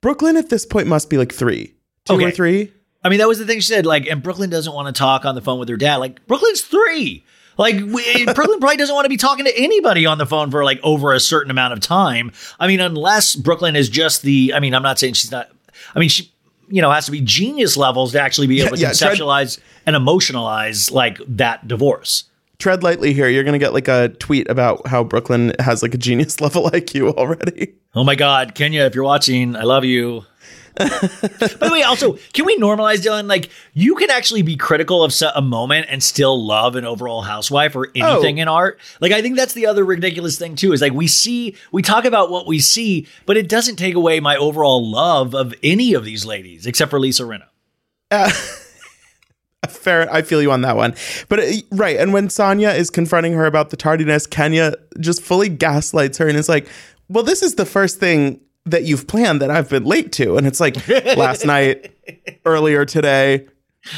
[0.00, 2.24] Brooklyn at this point must be like three two Okay.
[2.26, 2.72] or three
[3.04, 3.86] I mean, that was the thing she said.
[3.86, 5.96] Like, and Brooklyn doesn't want to talk on the phone with her dad.
[5.98, 7.24] Like, Brooklyn's three.
[7.56, 10.64] Like, we, Brooklyn probably doesn't want to be talking to anybody on the phone for
[10.64, 12.32] like over a certain amount of time.
[12.58, 14.52] I mean, unless Brooklyn is just the.
[14.52, 15.48] I mean, I'm not saying she's not.
[15.94, 16.32] I mean, she,
[16.68, 19.16] you know, has to be genius levels to actually be able to Yeah, yeah, tread-
[19.16, 22.24] conceptualize and emotionalize like that divorce.
[22.58, 25.98] Tread lightly here you're gonna get like a tweet about how brooklyn has like a
[25.98, 30.24] genius level iq already Oh my God, Kenya, if you're watching, I love you.
[30.76, 33.26] By the way, also, can we normalize, Dylan?
[33.28, 37.74] Like, you can actually be critical of a moment and still love an overall housewife
[37.74, 37.90] or oh.
[37.94, 38.42] anything Oh.
[38.42, 38.78] in art.
[39.00, 42.04] Like, I think that's the other ridiculous thing, too, is like we see, we talk
[42.04, 46.04] about what we see, but it doesn't take away my overall love of any of
[46.04, 47.46] these ladies, except for Lisa Rinna.
[49.70, 50.94] Fair, I feel you on that one.
[51.28, 55.48] But uh, right, and when Sanya is confronting her about the tardiness, Kenya just fully
[55.48, 56.68] gaslights her and is like,
[57.08, 60.46] "Well, this is the first thing that you've planned that I've been late to." And
[60.46, 60.76] it's like
[61.16, 61.92] last night,
[62.44, 63.46] earlier today,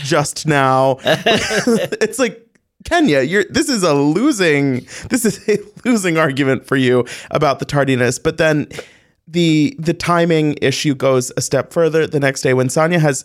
[0.04, 0.98] just now.
[1.04, 2.46] it's like
[2.84, 7.64] Kenya, you're this is a losing this is a losing argument for you about the
[7.64, 8.18] tardiness.
[8.18, 8.68] But then
[9.26, 13.24] the the timing issue goes a step further the next day when Sanya has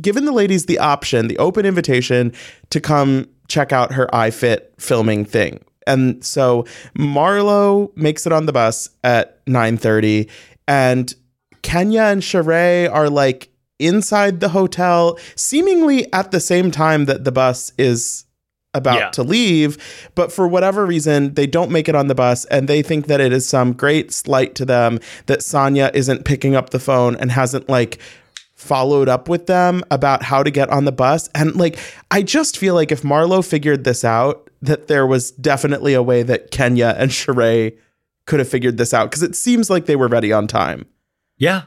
[0.00, 2.32] given the ladies the option, the open invitation
[2.70, 5.60] to come check out her iFit filming thing.
[5.86, 6.64] And so
[6.96, 10.28] Marlo makes it on the bus at 9:30
[10.68, 11.14] and
[11.62, 17.32] Kenya and Sheree are like inside the hotel seemingly at the same time that the
[17.32, 18.24] bus is
[18.74, 19.10] about Yeah.
[19.10, 19.76] to leave,
[20.14, 23.20] but for whatever reason, they don't make it on the bus and they think that
[23.20, 27.32] it is some great slight to them that Sanya isn't picking up the phone and
[27.32, 27.98] hasn't like
[28.62, 31.28] followed up with them about how to get on the bus.
[31.34, 31.78] And like,
[32.10, 36.22] I just feel like if Marlo figured this out, that there was definitely a way
[36.22, 37.76] that Kenya and Sheree
[38.26, 40.86] could have figured this out because it seems like they were ready on time.
[41.36, 41.62] Yeah.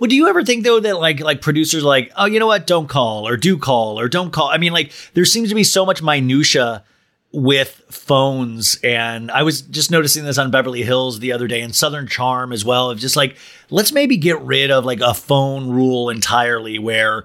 [0.00, 2.66] Well, do you ever think though that like like producers like, oh, you know what,
[2.66, 4.48] don't call or do call or don't call?
[4.48, 6.84] I mean, like there seems to be so much minutia
[7.32, 11.74] with phones, and I was just noticing this on Beverly Hills the other day and
[11.74, 12.90] Southern Charm as well.
[12.90, 13.36] Of just like
[13.70, 17.24] let's maybe get rid of like a phone rule entirely, where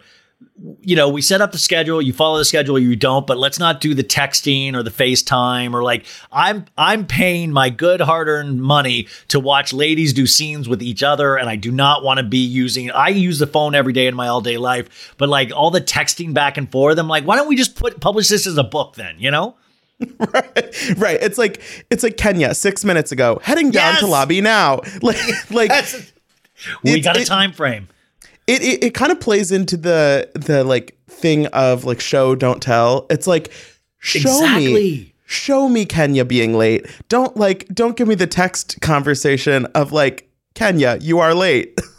[0.81, 3.59] you know, we set up the schedule, you follow the schedule, you don't, but let's
[3.59, 8.61] not do the texting or the FaceTime or like I'm I'm paying my good hard-earned
[8.61, 12.23] money to watch ladies do scenes with each other and I do not want to
[12.23, 15.71] be using I use the phone every day in my all-day life, but like all
[15.71, 18.57] the texting back and forth, I'm like, why don't we just put publish this as
[18.57, 19.55] a book then, you know?
[20.19, 20.97] right.
[20.97, 21.17] Right.
[21.21, 23.99] It's like it's like Kenya six minutes ago, heading down Yes!
[24.01, 24.81] to lobby now.
[25.01, 25.17] Like
[25.51, 26.11] like That's
[26.83, 27.87] we got a it- time frame.
[28.47, 32.61] it, it it kind of plays into the the like thing of like show don't
[32.61, 33.05] tell.
[33.09, 33.51] It's like
[33.99, 36.85] show me show me Kenya being late.
[37.09, 41.79] Don't like don't give me the text conversation of like Kenya, you are late.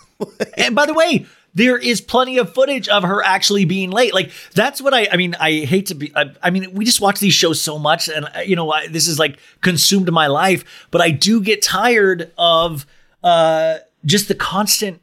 [0.56, 1.26] And by the way,
[1.56, 4.14] there is plenty of footage of her actually being late.
[4.14, 5.08] Like that's what I.
[5.10, 6.12] I mean, I hate to be.
[6.14, 8.86] I, I mean, we just watch these shows so much, and uh, you know, I,
[8.88, 10.86] this is like consumed my life.
[10.90, 12.86] But I do get tired of
[13.24, 15.00] uh, just the constant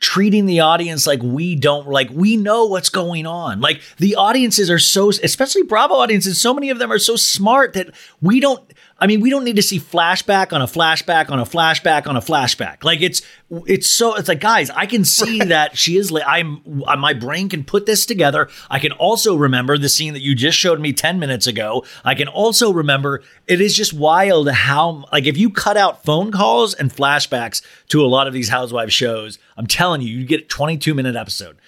[0.00, 3.60] treating the audience like we don't like we know what's going on.
[3.60, 7.72] Like the audiences are so especially Bravo audiences, so many of them are so smart
[7.74, 8.62] that we don't
[9.00, 12.16] I mean, we don't need to see flashback on a flashback on a flashback on
[12.16, 12.84] a flashback.
[12.84, 15.48] Like it's it's so it's like guys, I can see right.
[15.48, 18.50] that she is I'm uh, my brain can put this together.
[18.68, 21.84] I can also remember the scene that you just showed me 10 minutes ago.
[22.04, 26.30] I can also remember it is just wild how like if you cut out phone
[26.30, 30.42] calls and flashbacks to a lot of these housewives shows, I'm telling you, you get
[30.42, 31.58] a 22 minute episode.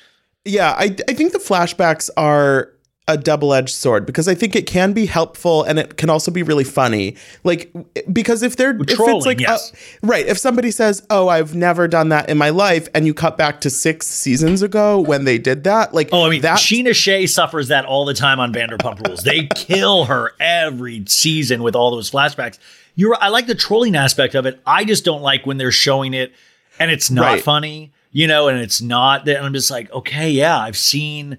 [0.45, 2.73] Yeah, I I think the flashbacks are
[3.09, 6.45] a double-edged sword because I think it can be helpful and it can also be
[6.45, 7.17] really funny.
[7.43, 7.73] Like
[8.12, 9.73] because if they're Trolling, if it's like yes.
[9.73, 13.12] uh, right, if somebody says, "Oh, I've never done that in my life," and you
[13.12, 16.59] cut back to 6 seasons ago when they did that, like Oh, I mean, that
[16.59, 19.25] Scheana Shay suffers that all the time on Vanderpump Rules.
[19.25, 22.59] They kill her every season with all those flashbacks.
[22.95, 24.61] You're I like the trolling aspect of it.
[24.65, 26.33] I just don't like when they're showing it
[26.79, 27.43] and it's not right.
[27.43, 31.38] funny, you know, and it's not that I'm just like, "Okay, yeah, I've seen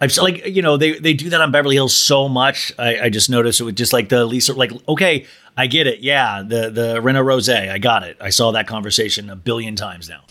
[0.00, 2.72] I've like you know they they do that on Beverly Hills so much.
[2.78, 5.26] I, I just noticed it with just like the Lisa like okay
[5.56, 9.30] I get it yeah the the Rinna Rose I got it I saw that conversation
[9.30, 10.22] a billion times now.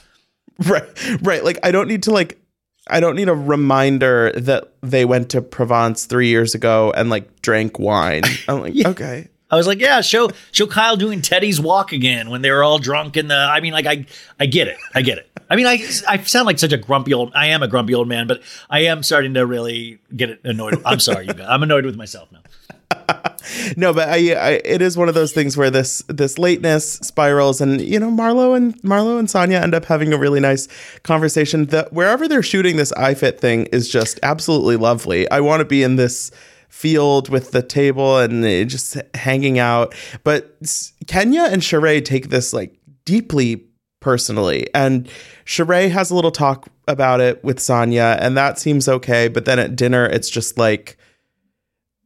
[0.67, 0.84] Right
[1.21, 2.39] right like I don't need to like
[2.88, 7.41] I don't need a reminder that they went to Provence three years ago and like
[7.41, 8.23] drank wine.
[8.47, 8.89] I'm like yeah.
[8.89, 12.63] okay I was like, yeah, show show Kyle doing Teddi's walk again when they were
[12.63, 13.36] all drunk in the.
[13.36, 14.08] I mean, like I
[14.39, 15.30] I get it, I get it.
[15.48, 15.74] I mean, I
[16.08, 17.32] I sound like such a grumpy old.
[17.36, 20.82] I am a grumpy old man, but I am starting to really get annoyed.
[20.84, 21.46] I'm sorry, you guys.
[21.48, 22.39] I'm annoyed with myself now.
[23.78, 27.62] no, but I, I, it is one of those things where this this lateness spirals,
[27.62, 30.68] and you know, Marlo and Marlo and Sanya end up having a really nice
[31.04, 31.66] conversation.
[31.68, 35.30] That wherever they're shooting this iFit thing is just absolutely lovely.
[35.30, 36.32] I want to be in this
[36.74, 39.94] field with the table and just hanging out.
[40.24, 40.58] But
[41.06, 43.64] Kenya and Sheree take this like deeply
[44.00, 44.68] personally.
[44.74, 45.08] And
[45.46, 49.28] Sheree has a little talk about it with Sanya, and that seems okay.
[49.28, 50.98] But then at dinner, it's just like,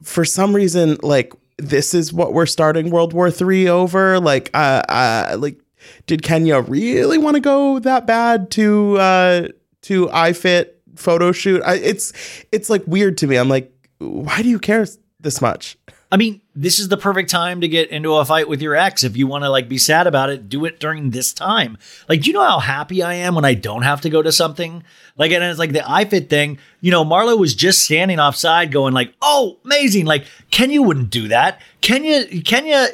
[0.04, 4.20] for some reason, like, this is what we're starting World War Three over.
[4.20, 5.60] Like, uh, uh like,
[6.06, 9.48] did Kenya really want to go that bad to uh
[9.84, 11.64] to iFit photo shoot?
[11.66, 12.14] I, it's
[12.52, 13.38] it's like weird to me.
[13.38, 14.86] I'm like, why do you care
[15.20, 15.78] this much?
[16.10, 19.04] I mean, this is the perfect time to get into a fight with your ex.
[19.04, 21.78] If you want to like be sad about it, do it during this time.
[22.08, 24.32] Like, do you know how happy I am when I don't have to go to
[24.32, 24.84] something?
[25.18, 26.60] Like, and it's like the iFit thing.
[26.80, 31.28] You know, Marlo was just standing offside, going like, "Oh, amazing!" Like Kenya wouldn't do
[31.28, 31.60] that.
[31.82, 32.88] Kenya, Kenya,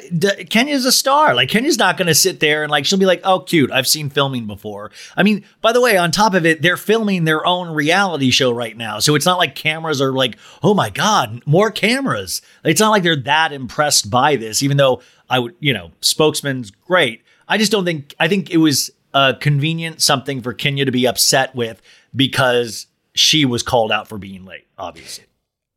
[0.50, 1.34] Kenya's a star.
[1.34, 3.72] Like Kenya's not going to sit there and like she'll be like, "Oh, cute.
[3.72, 7.24] I've seen filming before." I mean, by the way, on top of it, they're filming
[7.24, 10.90] their own reality show right now, so it's not like cameras are like, "Oh my
[10.90, 15.54] god, more cameras." It's not like they're that impressed by this, even though I would,
[15.60, 17.22] you know, spokesman's great.
[17.48, 21.06] I just don't think, I think it was a convenient something for Kenya to be
[21.06, 21.80] upset with
[22.14, 25.24] because she was called out for being late, obviously.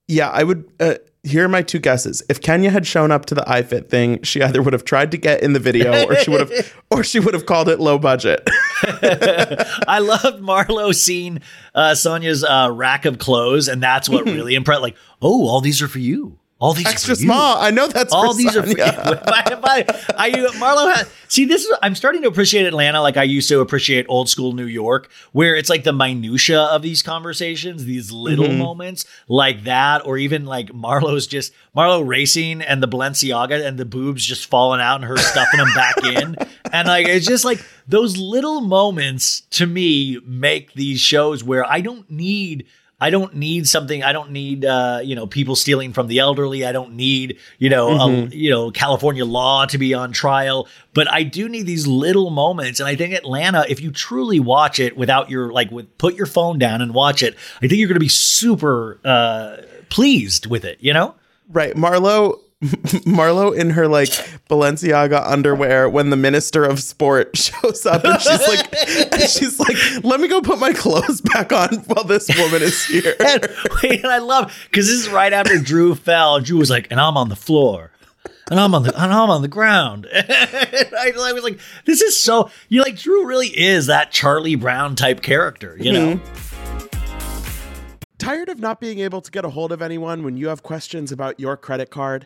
[0.07, 0.71] Yeah, I would.
[0.79, 2.23] Uh, here are my two guesses.
[2.29, 5.17] If Kenya had shown up to the iFit thing, she either would have tried to
[5.17, 7.99] get in the video, or she would have, or she would have called it low
[7.99, 8.47] budget.
[8.83, 11.41] I loved Marlo seeing
[11.75, 14.81] uh, Sanya's uh, rack of clothes, and that's what really impressed.
[14.81, 16.39] Like, oh, all these are for you.
[16.59, 17.57] All these extra small.
[17.57, 18.97] I know that's all these Sanya.
[18.97, 19.15] are.
[19.17, 19.85] For, I,
[20.17, 21.63] I, Marlo has, see this.
[21.63, 25.11] Is, I'm starting to appreciate Atlanta like I used to appreciate old school New York,
[25.33, 28.57] where it's like the minutia of these conversations, these little mm-hmm.
[28.57, 33.85] moments like that, or even like Marlo's just Marlo racing and the Balenciaga and the
[33.85, 36.35] boobs just falling out and her stuffing them back in,
[36.73, 41.81] and like it's just like those little moments to me make these shows where I
[41.81, 42.65] don't need
[42.99, 44.03] I don't need something.
[44.03, 46.65] I don't need, uh, you know, people stealing from the elderly.
[46.65, 48.31] I don't need, you know, mm-hmm.
[48.31, 50.67] a, you know, California law to be on trial.
[50.95, 52.79] But I do need these little moments.
[52.79, 56.25] And I think Atlanta, if you truly watch it without your like, with put your
[56.25, 59.57] phone down and watch it, I think you're going to be super uh,
[59.89, 60.79] pleased with it.
[60.81, 61.13] You know,
[61.49, 61.75] right?
[61.75, 62.39] Marlo
[63.05, 64.09] Marlo in her like
[64.49, 68.73] Balenciaga underwear when the minister of sport shows up and she's like
[69.13, 72.83] and she's like let me go put my clothes back on while this woman is
[72.85, 73.15] here.
[73.19, 73.47] and,
[73.83, 76.39] wait, and I love cuz this is right after Drew fell.
[76.39, 77.91] Drew was like and I'm on the floor.
[78.49, 80.07] And I'm on the and I'm on the ground.
[80.11, 84.95] I, I, was like this is so you like Drew really is that Charlie Brown
[84.95, 86.15] type character, you know.
[86.15, 86.87] Mm-hmm.
[88.17, 91.11] Tired of not being able to get a hold of anyone when you have questions
[91.11, 92.25] about your credit card?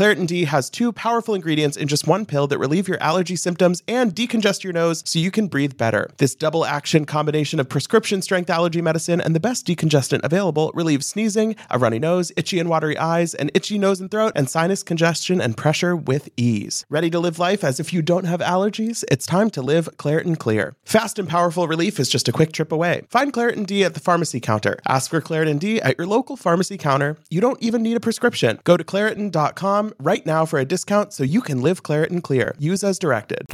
[0.01, 3.83] Claritin D has two powerful ingredients in just one pill that relieve your allergy symptoms
[3.87, 6.09] and decongest your nose so you can breathe better.
[6.17, 11.05] This double action combination of prescription strength allergy medicine and the best decongestant available relieves
[11.05, 14.81] sneezing, a runny nose, itchy and watery eyes, an itchy nose and throat, and sinus
[14.81, 16.83] congestion and pressure with ease.
[16.89, 19.03] Ready to live life as if you don't have allergies?
[19.11, 20.75] It's time to live Claritin Clear.
[20.83, 23.03] Fast and powerful relief is just a quick trip away.
[23.11, 24.79] Find Claritin D at the pharmacy counter.
[24.87, 27.19] Ask for Claritin D at your local pharmacy counter.
[27.29, 28.59] You don't even need a prescription.
[28.63, 32.55] Go to Claritin.com right now for a discount so you can live Claritin Clear.
[32.59, 33.45] Use as directed.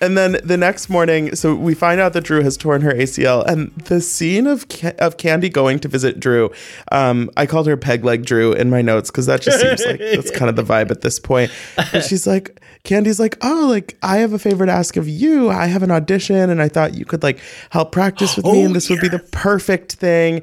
[0.00, 3.42] And then the next morning, so we find out that Drew has torn her ACL,
[3.46, 6.50] and the scene of Ca- of Kandi going to visit Drew,
[6.92, 10.00] um, I called her Peg Leg Drew in my notes because that just seems like
[10.00, 11.50] that's kind of the vibe at this point.
[11.92, 15.48] And she's like, Kandi's like, oh, like I have a favor to ask of you.
[15.48, 17.38] I have an audition, and I thought you could like
[17.70, 20.42] help practice with me, Oh, and this would be the perfect thing.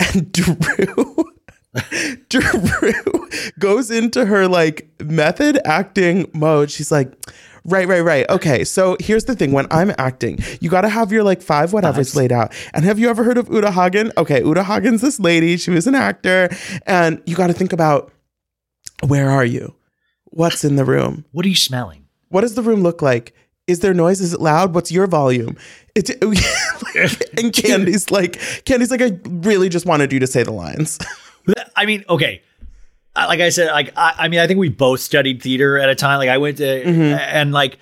[0.00, 1.24] And Drew.
[2.28, 6.70] Drew goes into her like method acting mode.
[6.70, 7.12] She's like,
[7.64, 8.28] right, right, right.
[8.30, 11.70] Okay, so here's the thing: when I'm acting, you got to have your like five
[11.70, 12.52] whatevers laid out.
[12.72, 14.12] And have you ever heard of Uta Hagen?
[14.16, 15.56] Okay, Uta Hagen's this lady.
[15.56, 16.48] She was an actor,
[16.86, 18.12] and you got to think about
[19.06, 19.74] where are you?
[20.24, 21.24] What's in the room?
[21.32, 22.06] What are you smelling?
[22.28, 23.34] What does the room look like?
[23.66, 24.20] Is there noise?
[24.20, 24.74] Is it loud?
[24.74, 25.56] What's your volume?
[25.94, 28.32] It's and Kandi's like,
[28.64, 30.98] Kandi's like, I really just wanted you to say the lines.
[31.76, 32.42] I mean, okay.
[33.16, 35.88] Uh, like I said, like I, I mean, I think we both studied theater at
[35.88, 36.18] a time.
[36.18, 37.18] Like I went to, mm-hmm.
[37.18, 37.78] and like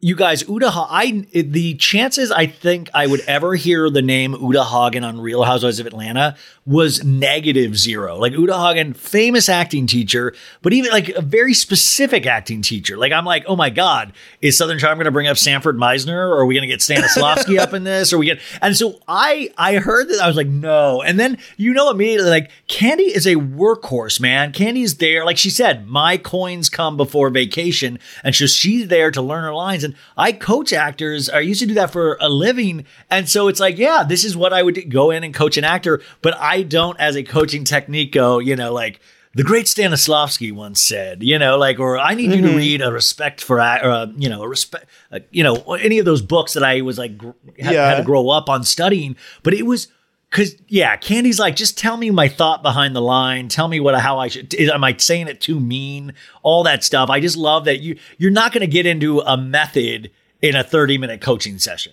[0.00, 0.44] you guys.
[0.46, 5.20] Ha- I the chances I think I would ever hear the name Uta Hagen on
[5.20, 8.16] Real Housewives of Atlanta was negative zero.
[8.16, 12.96] Like Uta Hagen, famous acting teacher, but even like a very specific acting teacher.
[12.96, 16.14] Like I'm like, oh my god, is Southern Charm going to bring up Sanford Meisner,
[16.14, 18.12] or are we going to get Stanislavski up in this?
[18.12, 18.38] Or we get?
[18.62, 21.02] And so I I heard that I was like, no.
[21.02, 24.52] And then you know immediately like Kandi is a workhorse, man.
[24.52, 29.20] Kandi's there, like she said, my coins come before vacation, and so she's there to
[29.20, 29.87] learn her lines.
[29.88, 31.28] And I coach actors.
[31.28, 34.36] I used to do that for a living, and so it's like, yeah, this is
[34.36, 36.00] what I would do, go in and coach an actor.
[36.22, 39.00] But I don't, as a coaching technique, go, you know, like
[39.34, 42.90] the great Stanislavski once said, you know, like, or I need you to read a
[42.92, 46.54] respect for, or, uh, you know, a respect, uh, you know, any of those books
[46.54, 47.88] that I was like, gr- had, Yeah.
[47.88, 49.16] had to grow up on studying.
[49.42, 49.88] But it was,
[50.30, 53.48] Cause yeah, Kandi's like, just tell me my thought behind the line.
[53.48, 54.54] Tell me what how I should.
[54.54, 56.12] Am I saying it too mean?
[56.42, 57.08] All that stuff.
[57.08, 60.10] I just love that you you're not going to get into a method
[60.42, 61.92] in a 30 minute coaching session.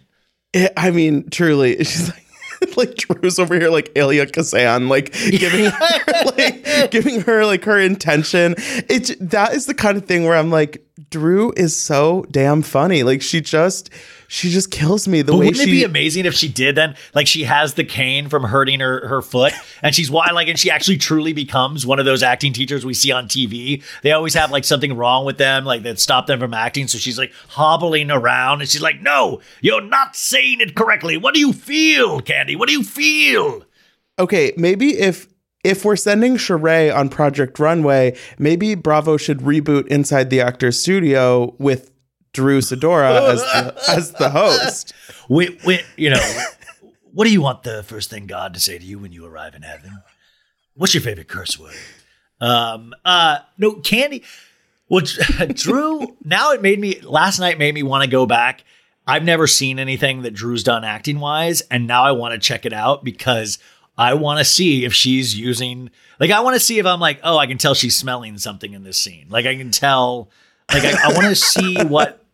[0.53, 2.21] It- I mean, truly, she's like.
[2.77, 7.77] Like Drew's over here, like Elia Kazan, like giving her, like giving her like her
[7.77, 8.55] intention.
[8.57, 13.03] It's that is the kind of thing where I'm like, Drew is so damn funny.
[13.03, 13.89] Like she just,
[14.28, 15.69] she just kills me the But way wouldn't she.
[15.69, 16.95] it be amazing if she did then?
[17.13, 20.57] Like she has the cane from hurting her her foot, and she's why like, and
[20.57, 23.84] she actually truly becomes one of those acting teachers we see on TV.
[24.01, 26.88] They always have like something wrong with them, like that stop them from acting.
[26.88, 31.17] So she's like hobbling around, and she's like, "No, you're not saying it correctly.
[31.17, 32.57] What do you feel, Kandi?
[32.57, 33.63] What do you feel?"
[34.17, 35.28] okay, maybe if
[35.63, 41.55] if we're sending Sheree on Project Runway, maybe Bravo should reboot Inside the Actors Studio
[41.57, 41.91] with
[42.36, 44.93] Drew Sidora as the, as the host.
[45.29, 46.43] We, we, you know,
[47.13, 49.55] what do you want the first thing God to say to you when you arrive
[49.55, 50.03] in heaven?
[50.75, 51.73] What's your favorite curse word?
[52.41, 54.23] Um, uh, no, Kandi.
[54.89, 55.03] Well,
[55.53, 56.17] Drew.
[56.25, 56.99] Now it made me.
[56.99, 58.65] Last night made me want to go back.
[59.07, 62.65] I've never seen anything that Drew's done acting wise, and now I want to check
[62.65, 63.59] it out because
[63.97, 65.91] I want to see if she's using.
[66.19, 68.73] Like, I want to see if I'm like, oh, I can tell she's smelling something
[68.73, 69.27] in this scene.
[69.29, 70.29] Like, I can tell.
[70.73, 72.24] Like, I, I want to see what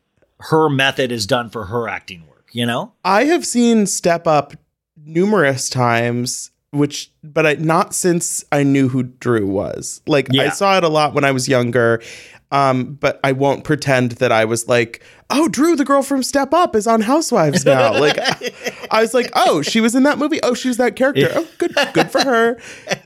[0.49, 2.49] her method is done for her acting work.
[2.51, 2.93] you know?
[3.05, 4.53] I have seen Step Up
[4.97, 10.01] numerous times, which, but I, not since I knew who Drew was.
[10.07, 12.01] Like, I saw it a lot when I was younger.
[12.53, 16.53] Um, but I won't pretend that I was like, oh, Drew, the girl from Step
[16.53, 17.93] Up, is on Housewives now.
[17.99, 18.17] like,
[18.91, 20.41] I was like, oh, she was in that movie.
[20.43, 21.29] Oh, she was that character.
[21.33, 22.57] Oh, good, good for her.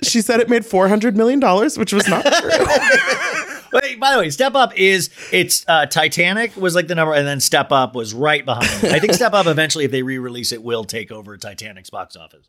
[0.01, 3.54] She said it made four hundred million dollars, which was not true.
[3.81, 7.27] Wait, by the way, Step Up is it's uh, Titanic was like the number, and
[7.27, 8.83] then Step Up was right behind.
[8.83, 8.91] it.
[8.91, 12.47] I think Step Up eventually, if they re-release it, will take over Titanic's box office.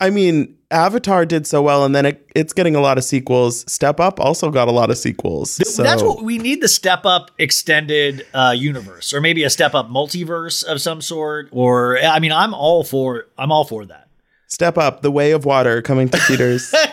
[0.00, 3.70] I mean, Avatar did so well, and then it, it's getting a lot of sequels.
[3.70, 5.50] Step Up also got a lot of sequels.
[5.74, 9.74] So That's what we need the Step Up extended uh, universe, or maybe a Step
[9.74, 11.48] Up multiverse of some sort.
[11.50, 14.07] Or I mean, I'm all for I'm all for that.
[14.48, 16.70] Step Up, The Way of Water, coming to theaters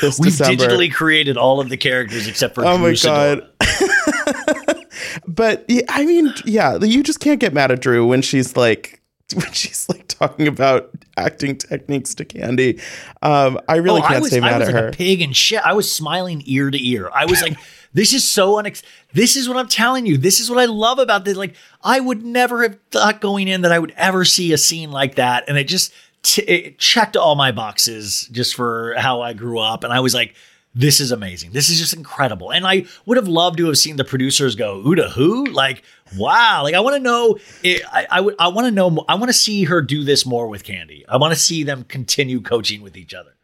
[0.00, 0.64] this We've December.
[0.64, 3.48] digitally created all of the characters except for Oh my God.
[5.26, 9.00] but I mean, yeah, you just can't get mad at Drew when she's like
[9.34, 12.80] when she's like talking about acting techniques to Kandi.
[13.22, 14.88] Um, I really Oh, can't was, stay I mad was at like her.
[14.88, 15.60] a pig and shit.
[15.64, 17.08] I was smiling ear to ear.
[17.14, 17.56] I was like,
[17.92, 18.82] this is so unex.
[19.12, 20.18] This is what I'm telling you.
[20.18, 21.36] This is what I love about this.
[21.36, 24.90] Like, I would never have thought going in that I would ever see a scene
[24.90, 25.92] like that, and it just
[26.24, 30.14] t- it checked all my boxes just for how I grew up, and I was
[30.14, 30.34] like.
[30.76, 31.52] This is amazing.
[31.52, 32.50] This is just incredible.
[32.50, 35.44] And I would have loved to have seen the producers go, Uta who?
[35.44, 35.84] Like,
[36.18, 36.64] wow.
[36.64, 39.28] Like I want to know it, I, I would I want to know I want
[39.28, 41.04] to see her do this more with Kandi.
[41.08, 43.36] I want to see them continue coaching with each other.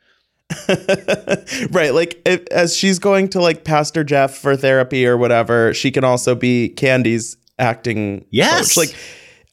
[1.71, 5.93] right, like if, as she's going to like Pastor Jeff for therapy or whatever, she
[5.93, 8.75] can also be Kandi's acting Yes.
[8.75, 8.89] coach.
[8.89, 8.97] Like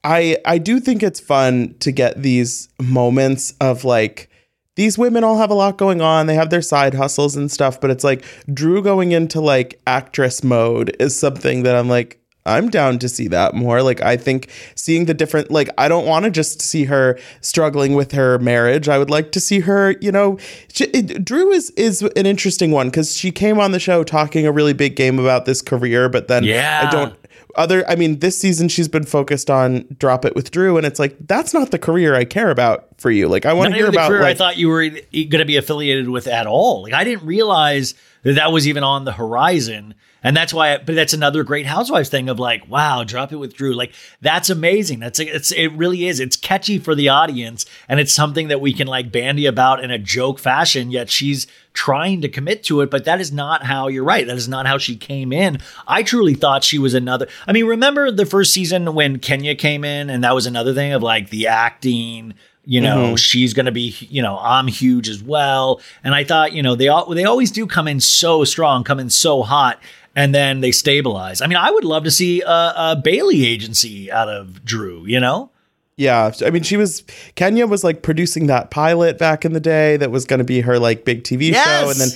[0.08, 4.30] I I do think it's fun to get these moments of like
[4.76, 6.28] these women all have a lot going on.
[6.28, 10.43] They have their side hustles and stuff, but it's like Drew going into like actress
[10.43, 13.82] mode is something that I'm like I'm down to see that more.
[13.82, 17.93] Like I think seeing the different like I don't want to just see her struggling
[17.93, 18.88] with her marriage.
[18.88, 20.38] I would like to see her, you know,
[20.72, 24.45] she, it- Drew is is an interesting one cuz she came on the show talking
[24.47, 26.86] a really big game about this career, but then Yeah.
[26.88, 27.14] I don't
[27.56, 31.00] other i mean this season she's been focused on drop it with drew and it's
[31.00, 33.88] like that's not the career i care about for you like i want to hear
[33.88, 36.84] about career I thought you were going to be affiliated with at all.
[36.84, 37.93] Like I didn't realize
[38.24, 39.93] that that was even on the horizon,
[40.28, 40.78] and that's why.
[40.78, 43.73] but that's another great Housewives thing of like, wow, drop it with Drew.
[43.73, 44.99] Like that's amazing.
[44.99, 46.19] That's it's it really is.
[46.19, 49.89] It's catchy for the audience, and it's something that we can like bandy about in
[49.89, 50.91] a joke fashion.
[50.91, 54.28] Yet she's trying to commit to it, but that is not how you're right.
[54.28, 55.59] That is not how she came in.
[55.88, 57.30] I truly thought she was another.
[57.47, 60.91] I mean, remember the first season when Kenya came in, and that was another thing
[60.91, 62.34] of like the acting
[62.67, 63.15] you know mm-hmm.
[63.15, 66.75] she's going to be you know i'm huge as well and i thought you know
[66.75, 69.80] they all they always do come in so strong come in so hot
[70.18, 74.11] and then they stabilize i mean i would love to see a, a bailey agency
[74.11, 75.49] out of drew you know
[75.95, 77.03] yeah i mean she was
[77.36, 80.61] kenya was like producing that pilot back in the day that was going to be
[80.61, 82.09] her like big tv show and then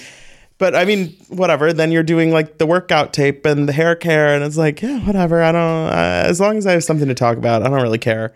[0.58, 4.34] but i mean whatever then you're doing like the workout tape and the hair care
[4.34, 7.16] and it's like yeah whatever i don't uh, as long as i have something to
[7.16, 8.34] talk about i don't really care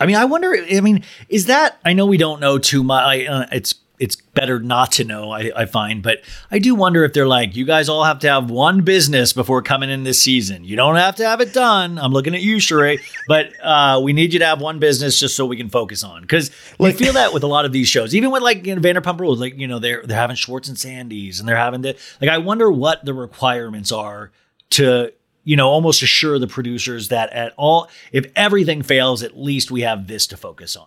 [0.00, 0.52] I mean, I wonder.
[0.52, 1.78] I mean, is that?
[1.84, 3.04] I know we don't know too much.
[3.04, 5.30] I, uh, it's it's better not to know.
[5.30, 8.28] I, I find, but I do wonder if they're like, you guys all have to
[8.28, 10.64] have one business before coming in this season.
[10.64, 11.98] You don't have to have it done.
[11.98, 12.98] I'm looking at you, Sheree,
[13.28, 16.22] but uh, we need you to have one business just so we can focus on.
[16.22, 16.50] Because
[16.80, 18.80] we Like- feel that with a lot of these shows, even with like you know,
[18.80, 21.96] Vanderpump Rules, like you know they're they're having Schwartz and Sandys, and they're having the
[22.20, 22.28] like.
[22.28, 24.32] I wonder what the requirements are
[24.70, 25.12] to
[25.44, 29.82] you know almost assure the producers that at all if everything fails at least we
[29.82, 30.86] have this to focus on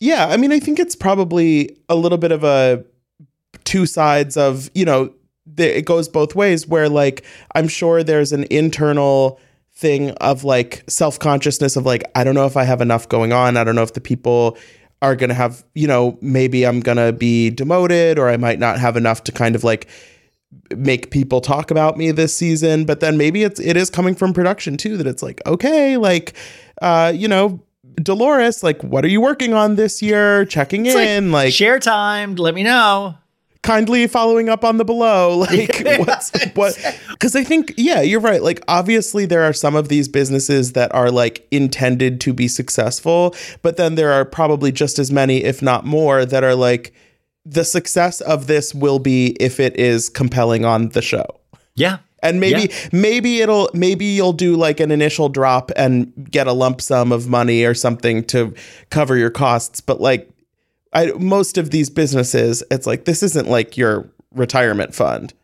[0.00, 2.84] Yeah, I mean, I think it's probably a little bit of a
[3.64, 5.12] two sides of, you know,
[5.46, 7.24] the, it goes both ways where like
[7.54, 9.40] I'm sure there's an internal
[9.72, 13.56] thing of like self-consciousness of like I don't know if I have enough going on.
[13.56, 14.58] I don't know if the people
[15.02, 18.58] are going to have, you know, maybe I'm going to be demoted or I might
[18.58, 19.88] not have enough to kind of like
[20.76, 24.32] make people talk about me this season but then maybe it's it is coming from
[24.32, 26.34] production too that it's like okay like
[26.80, 27.60] uh you know
[27.96, 30.44] Dolores like what are you working on this year?
[30.44, 33.16] Checking in like, share time let me know.
[33.62, 36.78] Kindly following up on the below like what's what
[37.10, 40.94] because i think yeah you're right like obviously there are some of these businesses that
[40.94, 45.62] are like intended to be successful but then there are probably just as many if
[45.62, 46.94] not more that are like
[47.44, 51.26] the success of this will be if it is compelling on the show.
[51.74, 56.52] Yeah and maybe maybe it'll maybe you'll do like an initial drop and get a
[56.52, 58.54] lump sum of money or something to
[58.90, 59.80] cover your costs.
[59.80, 60.28] But like
[60.92, 65.34] I, most of these businesses it's like this isn't like your retirement fund.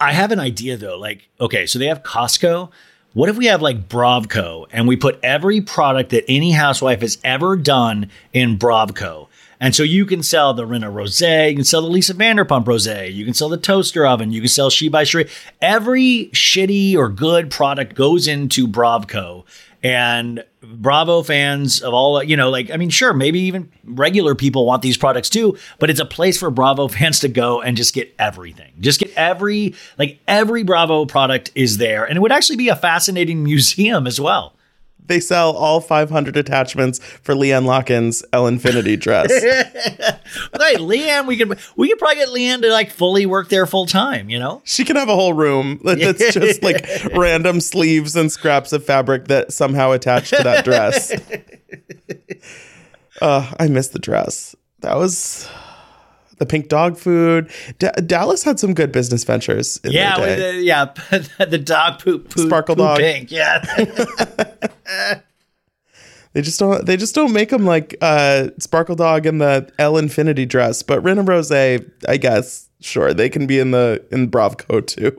[0.00, 2.70] I have an idea though like okay so they have costco.
[3.14, 7.18] What if we have like Bravco and we put every product that any housewife has
[7.24, 9.28] ever done in Bravco?
[9.60, 12.86] And so you can sell the Rinna Rose, you can sell the Lisa Vanderpump Rose,
[12.86, 15.28] you can sell the toaster oven, you can sell She by Sheree.
[15.60, 19.44] Every shitty or good product goes into Bravco.
[19.82, 24.66] And Bravo fans of all, you know, like, I mean, sure, maybe even regular people
[24.66, 27.94] want these products too, but it's a place for Bravo fans to go and just
[27.94, 28.72] get everything.
[28.80, 32.04] Just get every, like, every Bravo product is there.
[32.04, 34.54] And it would actually be a fascinating museum as well.
[35.08, 39.30] They sell all 500 attachments for LeeAnne Locken's L Infinity dress.
[40.60, 43.86] Hey, LeeAnne, we could we could probably get LeeAnne to like fully work there full
[43.86, 44.60] time, you know?
[44.64, 49.26] she can have a whole room that's just like random sleeves and scraps of fabric
[49.28, 51.12] that somehow attach to that dress.
[53.22, 54.54] uh, I miss the dress.
[54.80, 55.48] That was
[56.38, 57.50] the pink dog food.
[57.78, 59.78] Da- Dallas had some good business ventures.
[59.84, 60.84] In Yeah, the, yeah,
[61.44, 62.98] the dog poop, poop Sparkle poop dog.
[62.98, 63.30] pink.
[63.30, 63.64] Yeah.
[66.34, 66.84] They just don't.
[66.84, 70.82] They just don't make them like uh, Sparkle Dog in the L Infinity dress.
[70.82, 71.78] But Ren and Rose, I
[72.20, 75.18] guess, sure, they can be in the in Bravco too.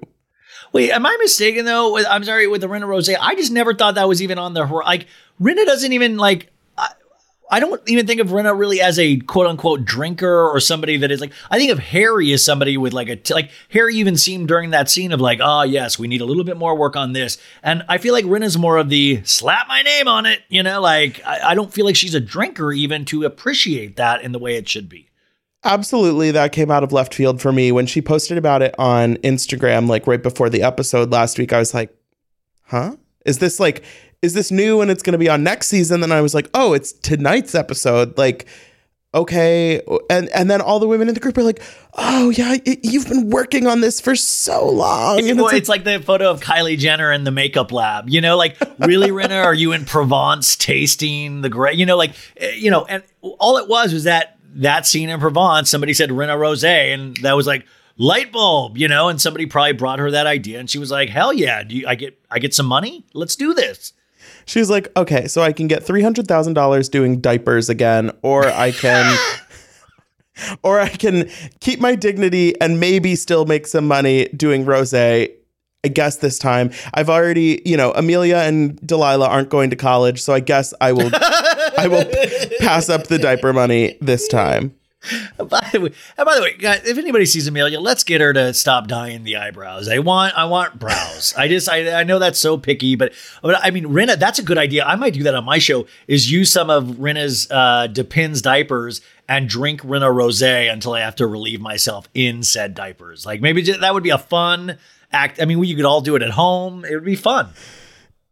[0.72, 1.92] Wait, am I mistaken though?
[1.92, 3.10] With, I'm sorry with the Rinna Rose.
[3.10, 5.08] I just never thought that was even on the like
[5.42, 6.52] Rinna doesn't even like.
[7.50, 11.12] I, don't even think of Rinna really as a quote unquote drinker or somebody that
[11.12, 11.34] is like.
[11.50, 14.70] I think of Harry as somebody with like a t- like Harry even seemed during
[14.72, 17.38] that scene of like, oh yes, we need a little bit more work on this.
[17.64, 20.42] And I feel like Rinna's more of the slap my name on it.
[20.50, 24.22] You know, like I, I don't feel like she's a drinker even to appreciate that
[24.22, 25.10] in the way it should be.
[25.64, 29.18] Absolutely, that came out of left field for me when she posted about it on
[29.18, 31.52] Instagram, like right before the episode last week.
[31.52, 31.94] I was like,
[32.64, 32.96] "Huh?
[33.26, 33.84] Is this like,
[34.22, 36.50] is this new and it's going to be on next season?" Then I was like,
[36.54, 38.46] "Oh, it's tonight's episode." Like,
[39.14, 41.62] okay, and and then all the women in the group are like,
[41.96, 45.60] "Oh yeah, y- you've been working on this for so long." And Well, it's like,
[45.62, 48.10] it's like the photo of Kylie Jenner in the makeup lab.
[48.10, 51.78] You know, like really, Rinna, are you in Provence tasting the great?
[51.78, 55.20] You know, like eh, you know, and all it was was that that scene in
[55.20, 55.70] Provence.
[55.70, 57.66] Somebody said Rinna Rose, and that was like
[57.98, 58.78] light bulb.
[58.78, 61.64] You know, and somebody probably brought her that idea, and she was like, "Hell yeah!
[61.64, 63.06] Do you, I get I get some money?
[63.14, 63.94] Let's do this."
[64.50, 68.10] She was like, okay, so I can get three hundred thousand dollars doing diapers again,
[68.24, 69.16] or I can,
[70.64, 71.30] or I can
[71.60, 74.92] keep my dignity and maybe still make some money doing rose.
[74.92, 75.30] I
[75.94, 80.34] guess this time I've already, you know, Amelia and Delilah aren't going to college, so
[80.34, 82.06] I guess I will, I will
[82.60, 84.74] pass up the diaper money this time.
[85.38, 88.54] By the way, by the way, guys, if anybody sees Amelia, let's get her to
[88.54, 89.88] stop dyeing the eyebrows.
[89.88, 91.34] I want, I want brows.
[91.38, 94.44] I just, I, I know that's so picky, but, but I mean, Rinna, that's a
[94.44, 94.84] good idea.
[94.84, 95.88] I might do that on my show.
[96.08, 101.16] Is use some of Rinna's uh, Depends diapers and drink Rinna Rose until I have
[101.16, 103.26] to relieve myself in said diapers.
[103.26, 104.78] Like maybe ju- that would be a fun
[105.14, 105.42] act.
[105.42, 106.84] I mean, we could all do it at home.
[106.84, 107.50] It would be fun.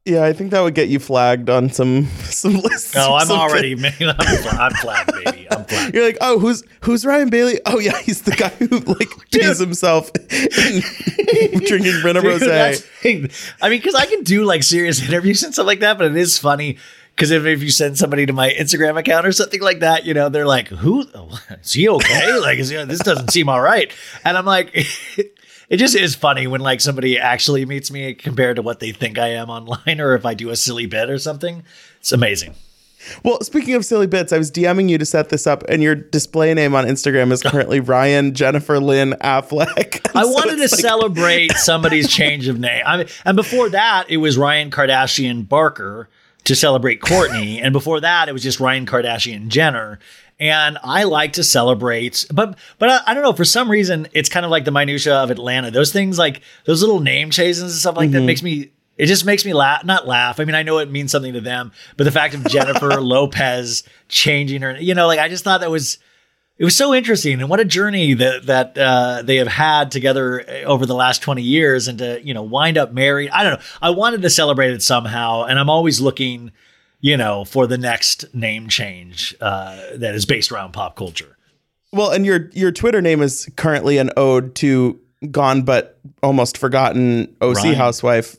[0.08, 2.95] Yeah, I think that would get you flagged on some some lists.
[2.95, 5.47] No, I'm already, man, I'm, I'm flagged, baby.
[5.51, 5.93] I'm flagged.
[5.93, 7.60] You're like, oh, who's who's Ryan Bailey?
[7.66, 12.88] Oh yeah, he's the guy who like pees himself in drinking Rinna that's-
[13.62, 16.16] I mean, because I can do like serious interviews and stuff like that, but it
[16.16, 16.78] is funny
[17.14, 20.14] because if, if you send somebody to my Instagram account or something like that, you
[20.14, 22.39] know, they're like, "Who oh, is he okay?
[22.39, 23.91] like, is he, this doesn't seem all right."
[24.24, 24.74] And I'm like,
[25.70, 29.18] it just is funny when like somebody actually meets me compared to what they think
[29.18, 31.63] I am online, or if I do a silly bit or something.
[31.99, 32.55] It's amazing.
[33.24, 35.95] Well, speaking of silly bits, I was DMing you to set this up, and your
[35.95, 40.01] display name on Instagram is currently Ryan Jennifer Lynn Affleck.
[40.15, 42.84] I So wanted to like- celebrate somebody's change of name.
[42.86, 46.09] I mean, and before that, it was Ryan Kardashian Barker
[46.45, 49.99] to celebrate Kourtney, and before that, it was just Ryan Kardashian Jenner.
[50.39, 53.33] And I like to celebrate, but but I, I don't know.
[53.33, 55.71] For some reason, it's kind of like the minutia of Atlanta.
[55.71, 58.71] Those things, like those little name chases and stuff like that, makes me.
[58.97, 59.83] It just makes me laugh.
[59.83, 60.39] Not laugh.
[60.39, 63.83] I mean, I know it means something to them, but the fact of Jennifer Lopez
[64.09, 65.97] changing her, you know, like I just thought that was
[66.57, 70.41] it was so interesting and what a journey that that uh, they have had together
[70.41, 73.59] uh, over the last 20 years and to you know wind up married i don't
[73.59, 76.51] know i wanted to celebrate it somehow and i'm always looking
[77.00, 81.38] you know for the next name change uh, that is based around pop culture
[81.91, 85.00] Well, and your your Twitter name is currently an ode to
[85.32, 87.74] gone but almost forgotten OC Ryne.
[87.76, 88.36] housewife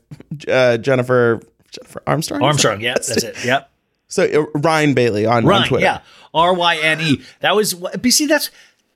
[0.49, 1.41] uh, Jennifer
[1.71, 2.43] Jennifer Armstrong.
[2.43, 3.71] armstrong yeah that's it yep
[4.11, 5.85] So uh, Ryan Bailey on, on Ryan, Twitter.
[5.85, 6.01] yeah,
[6.33, 7.21] R Y N E.
[7.41, 8.01] That was what.
[8.01, 8.51] But see, that's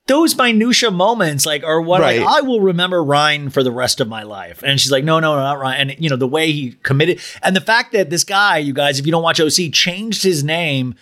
[0.07, 4.09] those minutia moments, like, are what like, I will remember Ryan for the rest of
[4.09, 4.63] my life.
[4.63, 5.91] And she's like, no, no, no, not Ryan.
[5.91, 8.99] And you know the way he committed, and the fact that this guy, you guys,
[8.99, 10.95] if you don't watch OC, changed his name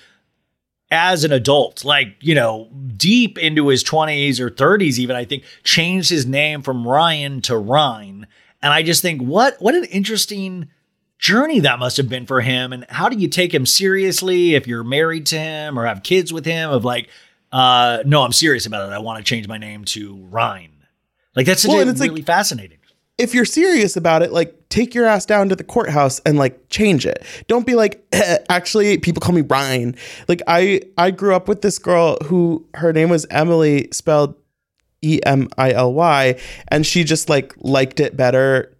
[0.90, 5.44] as an adult, like, you know, deep into his 20s or 30s, even, I think,
[5.62, 8.26] changed his name from Ryan to Ryne.
[8.60, 10.68] And I just think, what what an interesting
[11.18, 14.66] journey that must have been for him and how do you take him seriously if
[14.66, 17.10] you're married to him or have kids with him of like
[17.52, 20.70] uh no i'm serious about it i want to change my name to ryan
[21.34, 22.78] like that's Well, it's like- really fascinating
[23.20, 26.68] if you're serious about it, like take your ass down to the courthouse and like
[26.70, 27.22] change it.
[27.48, 29.94] Don't be like, "Eh, actually, people call me Ryan.
[30.26, 34.34] Like I I grew up with this girl who her name was Emily, spelled
[35.02, 38.74] E M I L Y, and she just like liked it better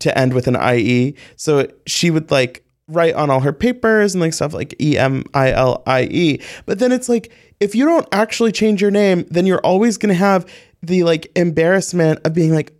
[0.00, 1.14] to end with an I E.
[1.36, 5.24] So she would like write on all her papers and like stuff like E M
[5.32, 6.42] I L I E.
[6.66, 10.14] But then it's like if you don't actually change your name, then you're always gonna
[10.14, 10.50] have
[10.82, 12.72] the like embarrassment of being like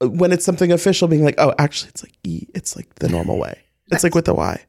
[0.00, 2.46] when it's something official, being like, oh, actually, it's like E.
[2.54, 3.60] It's like the normal way.
[3.92, 4.64] It's like with the Y.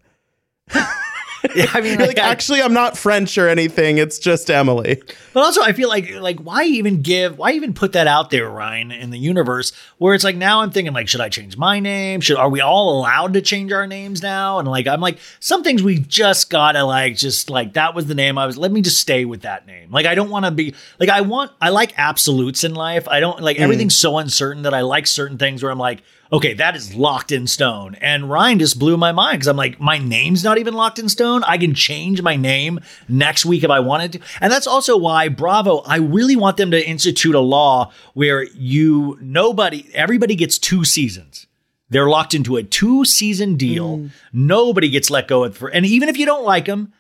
[1.56, 3.98] yeah, i mean You're like, I- actually, I'm not French or anything.
[3.98, 5.02] It's just Emily.
[5.34, 8.50] But also, I feel like like why even give why even put that out there,
[8.50, 11.80] Ryan, in the universe where it's like now I'm thinking like, should I change my
[11.80, 12.22] name?
[12.22, 14.60] Should are we all allowed to change our names now?
[14.60, 18.16] And like I'm like some things we just gotta like just like that was the
[18.16, 18.58] name I was.
[18.58, 19.90] Let me just stay with that name.
[19.92, 23.08] Like I don't want to be like I want I like absolutes in life.
[23.08, 23.62] I don't like mm.
[23.62, 26.04] everything's so uncertain that I like certain things where I'm like.
[26.34, 27.96] Okay, that is locked in stone.
[27.96, 31.10] And Ryan just blew my mind because I'm like, my name's not even locked in
[31.10, 31.44] stone.
[31.44, 32.80] I can change my name
[33.10, 34.20] next week if I wanted to.
[34.40, 39.18] And that's also why Bravo, I really want them to institute a law where you,
[39.22, 41.48] nobody, everybody gets two seasons.
[41.90, 43.98] They're locked into a two season deal.
[43.98, 44.12] Mm.
[44.32, 46.94] Nobody gets let go of for, and even if you don't like them,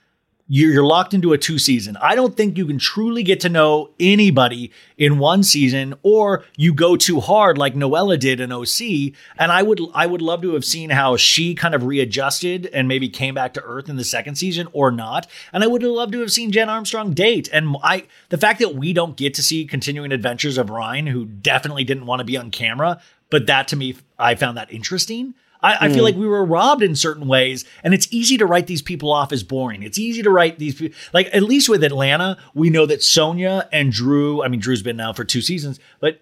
[0.53, 1.95] you're locked into a two season.
[2.01, 6.73] I don't think you can truly get to know anybody in one season, or you
[6.73, 9.13] go too hard like Noella did in OC.
[9.37, 12.89] And I would I would love to have seen how she kind of readjusted and
[12.89, 15.25] maybe came back to earth in the second season or not.
[15.53, 17.47] And I would have loved to have seen Jen Armstrong date.
[17.53, 21.23] And I the fact that we don't get to see continuing adventures of Ryan, who
[21.23, 25.33] definitely didn't want to be on camera, but that to me I found that interesting.
[25.63, 28.67] I, I feel like we were robbed in certain ways, and it's easy to write
[28.67, 29.83] these people off as boring.
[29.83, 33.67] It's easy to write these people like at least with Atlanta, we know that Sanya
[33.71, 34.43] and Drew.
[34.43, 36.21] I mean, Drew's been now for two seasons, but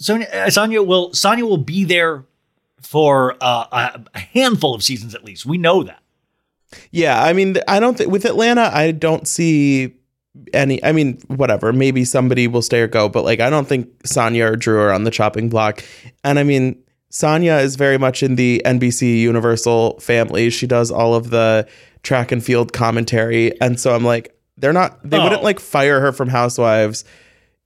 [0.00, 2.24] Sanya, uh, Sanya will Sanya will be there
[2.80, 5.46] for uh, a, a handful of seasons at least.
[5.46, 6.02] We know that.
[6.90, 9.94] Yeah, I mean, I don't think with Atlanta, I don't see
[10.52, 10.82] any.
[10.84, 11.72] I mean, whatever.
[11.72, 14.92] Maybe somebody will stay or go, but like, I don't think Sanya or Drew are
[14.92, 15.84] on the chopping block.
[16.24, 20.48] And I mean, Sanya is very much in the NBC Universal family.
[20.50, 21.66] She does all of the
[22.02, 24.98] track and field commentary, and so I'm like, they're not.
[25.08, 25.24] They Oh.
[25.24, 27.04] wouldn't like fire her from Housewives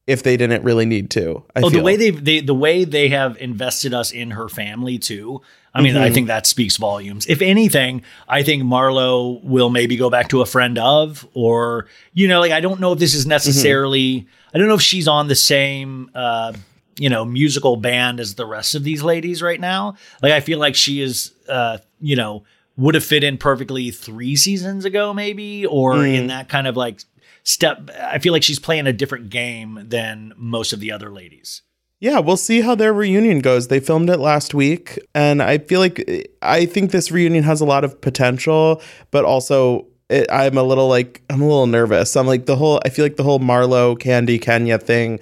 [0.07, 1.43] if they didn't really need to.
[1.57, 1.81] I Oh, feel.
[1.81, 5.41] the way they they the way they have invested us in her family too.
[5.77, 7.27] I mean, I think that speaks volumes.
[7.27, 12.29] If anything, I think Marlo will maybe go back to a friend of, or you
[12.29, 14.27] know, like I don't know if this is necessarily.
[14.55, 16.11] I don't know if she's on the same.
[16.15, 16.53] uh
[16.99, 19.97] you know, musical band as the rest of these ladies right now.
[20.23, 22.45] Like, I feel like she is, uh, you know,
[22.77, 27.01] would have fit in perfectly three seasons ago, maybe, or in that kind of like
[27.45, 27.91] step.
[28.01, 31.63] I feel like she's playing a different game than most of the other ladies.
[32.01, 33.69] Yeah, we'll see how their reunion goes.
[33.69, 37.65] They filmed it last week, and I feel like I think this reunion has a
[37.65, 42.17] lot of potential, but also it, I'm a little like I'm a little nervous.
[42.17, 45.21] I'm like the whole I feel like the whole Marlo Kandi Kenya thing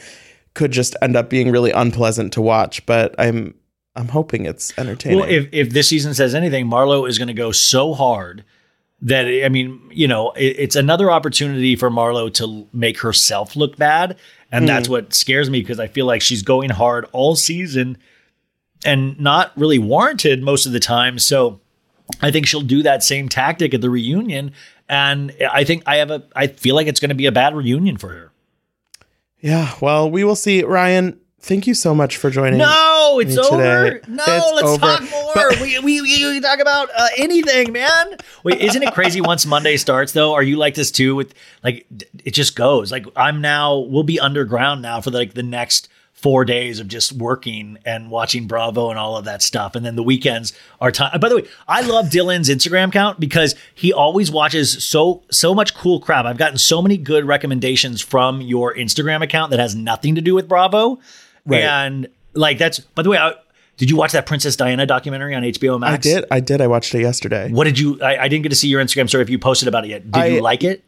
[0.54, 3.54] could just end up being really unpleasant to watch, but I'm
[3.94, 5.20] I'm hoping it's entertaining.
[5.20, 8.44] Well, if if this season says anything, Marlo is going to go so hard
[9.02, 13.76] that I mean, you know, it, it's another opportunity for Marlo to make herself look
[13.76, 14.16] bad,
[14.50, 14.92] and that's hmm.
[14.92, 17.98] what scares me because I feel like she's going hard all season
[18.84, 21.18] and not really warranted most of the time.
[21.18, 21.60] So
[22.20, 24.52] I think she'll do that same tactic at the reunion,
[24.88, 27.54] and I think I have a I feel like it's going to be a bad
[27.54, 28.31] reunion for her.
[29.42, 30.62] Yeah, well, we will see.
[30.62, 32.58] Ryan, thank you so much for joining.
[32.58, 34.00] No, it's me over.
[34.08, 34.78] No, It's let's over.
[34.80, 35.32] talk more.
[35.34, 38.16] But- we, we, we, we talk about uh, anything, man.
[38.44, 40.32] Wait, isn't it crazy once Monday starts, though?
[40.34, 41.14] Are you like this too?
[41.14, 41.86] With like,
[42.24, 42.90] it just goes.
[42.90, 45.88] Like, I'm now, we'll be underground now for like the next
[46.22, 49.74] four days of just working and watching Bravo and all of that stuff.
[49.74, 51.18] And then the weekends are time.
[51.20, 55.74] By the way, I love Dylan's Instagram account because he always watches so so much
[55.74, 56.24] cool crap.
[56.24, 60.34] I've gotten so many good recommendations from your Instagram account that has nothing to do
[60.34, 61.00] with Bravo.
[61.44, 61.62] Right.
[61.62, 63.34] And like that's by the way, I,
[63.76, 66.06] did you watch that Princess Diana documentary on HBO Max?
[66.06, 66.24] I did.
[66.30, 66.60] I did.
[66.60, 67.50] I watched it yesterday.
[67.50, 68.00] What did you?
[68.00, 70.10] I, I didn't get to see your Instagram story if you posted about it yet.
[70.10, 70.84] Did I- you like it?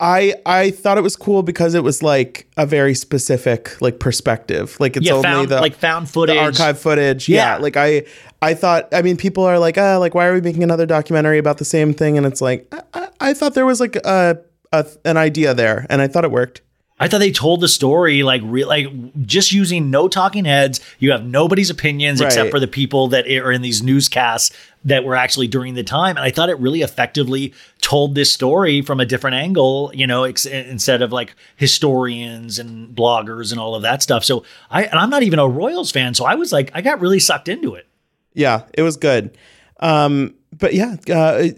[0.00, 4.76] I I thought it was cool because it was like a very specific like perspective.
[4.80, 6.36] Like it's Yeah, only found the like found footage.
[6.38, 7.28] archive footage.
[7.28, 7.56] Yeah.
[7.56, 7.62] Yeah.
[7.62, 8.04] Like I
[8.40, 11.38] I thought I mean people are like, ah, like why are we making another documentary
[11.38, 12.16] about the same thing?
[12.16, 14.38] And it's like I, I, I thought there was like a,
[14.72, 16.62] a an idea there and I thought it worked.
[17.00, 18.86] I thought they told the story like real, like
[19.22, 20.80] just using no talking heads.
[20.98, 25.16] You have nobody's opinions except for the people that are in these newscasts that were
[25.16, 26.18] actually during the time.
[26.18, 30.24] And I thought it really effectively told this story from a different angle, you know,
[30.24, 34.22] ex- instead of like historians and bloggers and all of that stuff.
[34.22, 36.12] So I, and I'm not even a Royals fan.
[36.12, 37.86] So I was like, I got really sucked into it.
[38.34, 39.36] Yeah, it was good.
[39.80, 41.48] Um, but yeah, uh,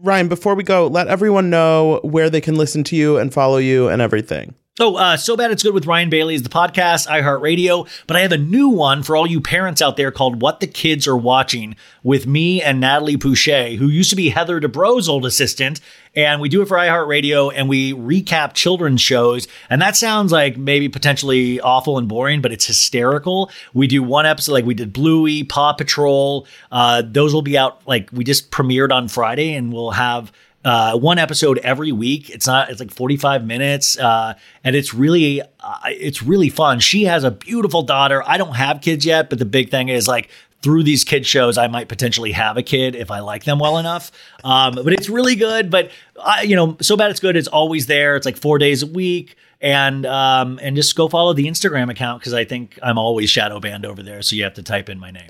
[0.00, 3.58] Ryan, before we go, let everyone know where they can listen to you and follow
[3.58, 4.54] you and everything.
[4.78, 7.88] Oh, uh, so bad it's good with Ryan Bailey is the podcast, iHeartRadio.
[8.06, 10.66] But I have a new one for all you parents out there called "What the
[10.66, 15.24] Kids Are Watching" with me and Natalie Pouchet, who used to be Heather Dubrow's old
[15.24, 15.80] assistant,
[16.14, 19.48] and we do it for iHeartRadio and we recap children's shows.
[19.70, 23.50] And that sounds like maybe potentially awful and boring, but it's hysterical.
[23.72, 26.46] We do one episode like we did Bluey, Paw Patrol.
[26.70, 30.32] Uh, those will be out like we just premiered on Friday, and we'll have
[30.66, 32.28] uh, one episode every week.
[32.28, 32.70] It's not.
[32.70, 36.80] It's like forty five minutes, uh, and it's really, uh, it's really fun.
[36.80, 38.22] She has a beautiful daughter.
[38.26, 40.28] I don't have kids yet, but the big thing is like
[40.62, 43.78] through these kid shows, I might potentially have a kid if I like them well
[43.78, 44.10] enough.
[44.42, 45.70] Um, but it's really good.
[45.70, 47.36] But I, you know, so bad it's good.
[47.36, 48.16] It's always there.
[48.16, 49.36] It's like four days a week.
[49.60, 53.58] And um, and just go follow the Instagram account because I think I'm always shadow
[53.58, 54.20] banned over there.
[54.20, 55.28] So you have to type in my name.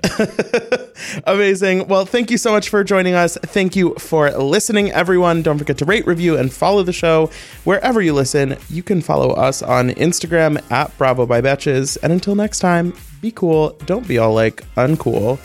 [1.25, 1.87] Amazing.
[1.87, 3.37] Well, thank you so much for joining us.
[3.37, 5.43] Thank you for listening, everyone.
[5.43, 7.29] Don't forget to rate, review, and follow the show
[7.63, 8.57] wherever you listen.
[8.69, 11.97] You can follow us on Instagram at Bravo by Betches.
[12.03, 13.69] And until next time, be cool.
[13.85, 15.39] Don't be all like uncool.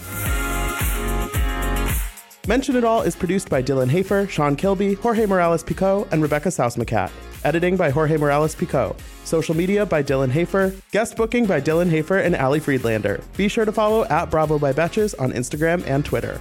[2.49, 6.49] Mention It All is produced by Dylan Hafer, Sean Kilby, Jorge Morales Pico, and Rebecca
[6.49, 7.13] Sausmacat.
[7.45, 8.95] Editing by Jorge Morales Pico.
[9.25, 10.75] Social media by Dylan Hafer.
[10.93, 13.21] Guest booking by Dylan Hafer and Ali Friedlander.
[13.37, 16.41] Be sure to follow at Bravo by Betches on Instagram and Twitter.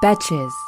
[0.00, 0.65] Betches.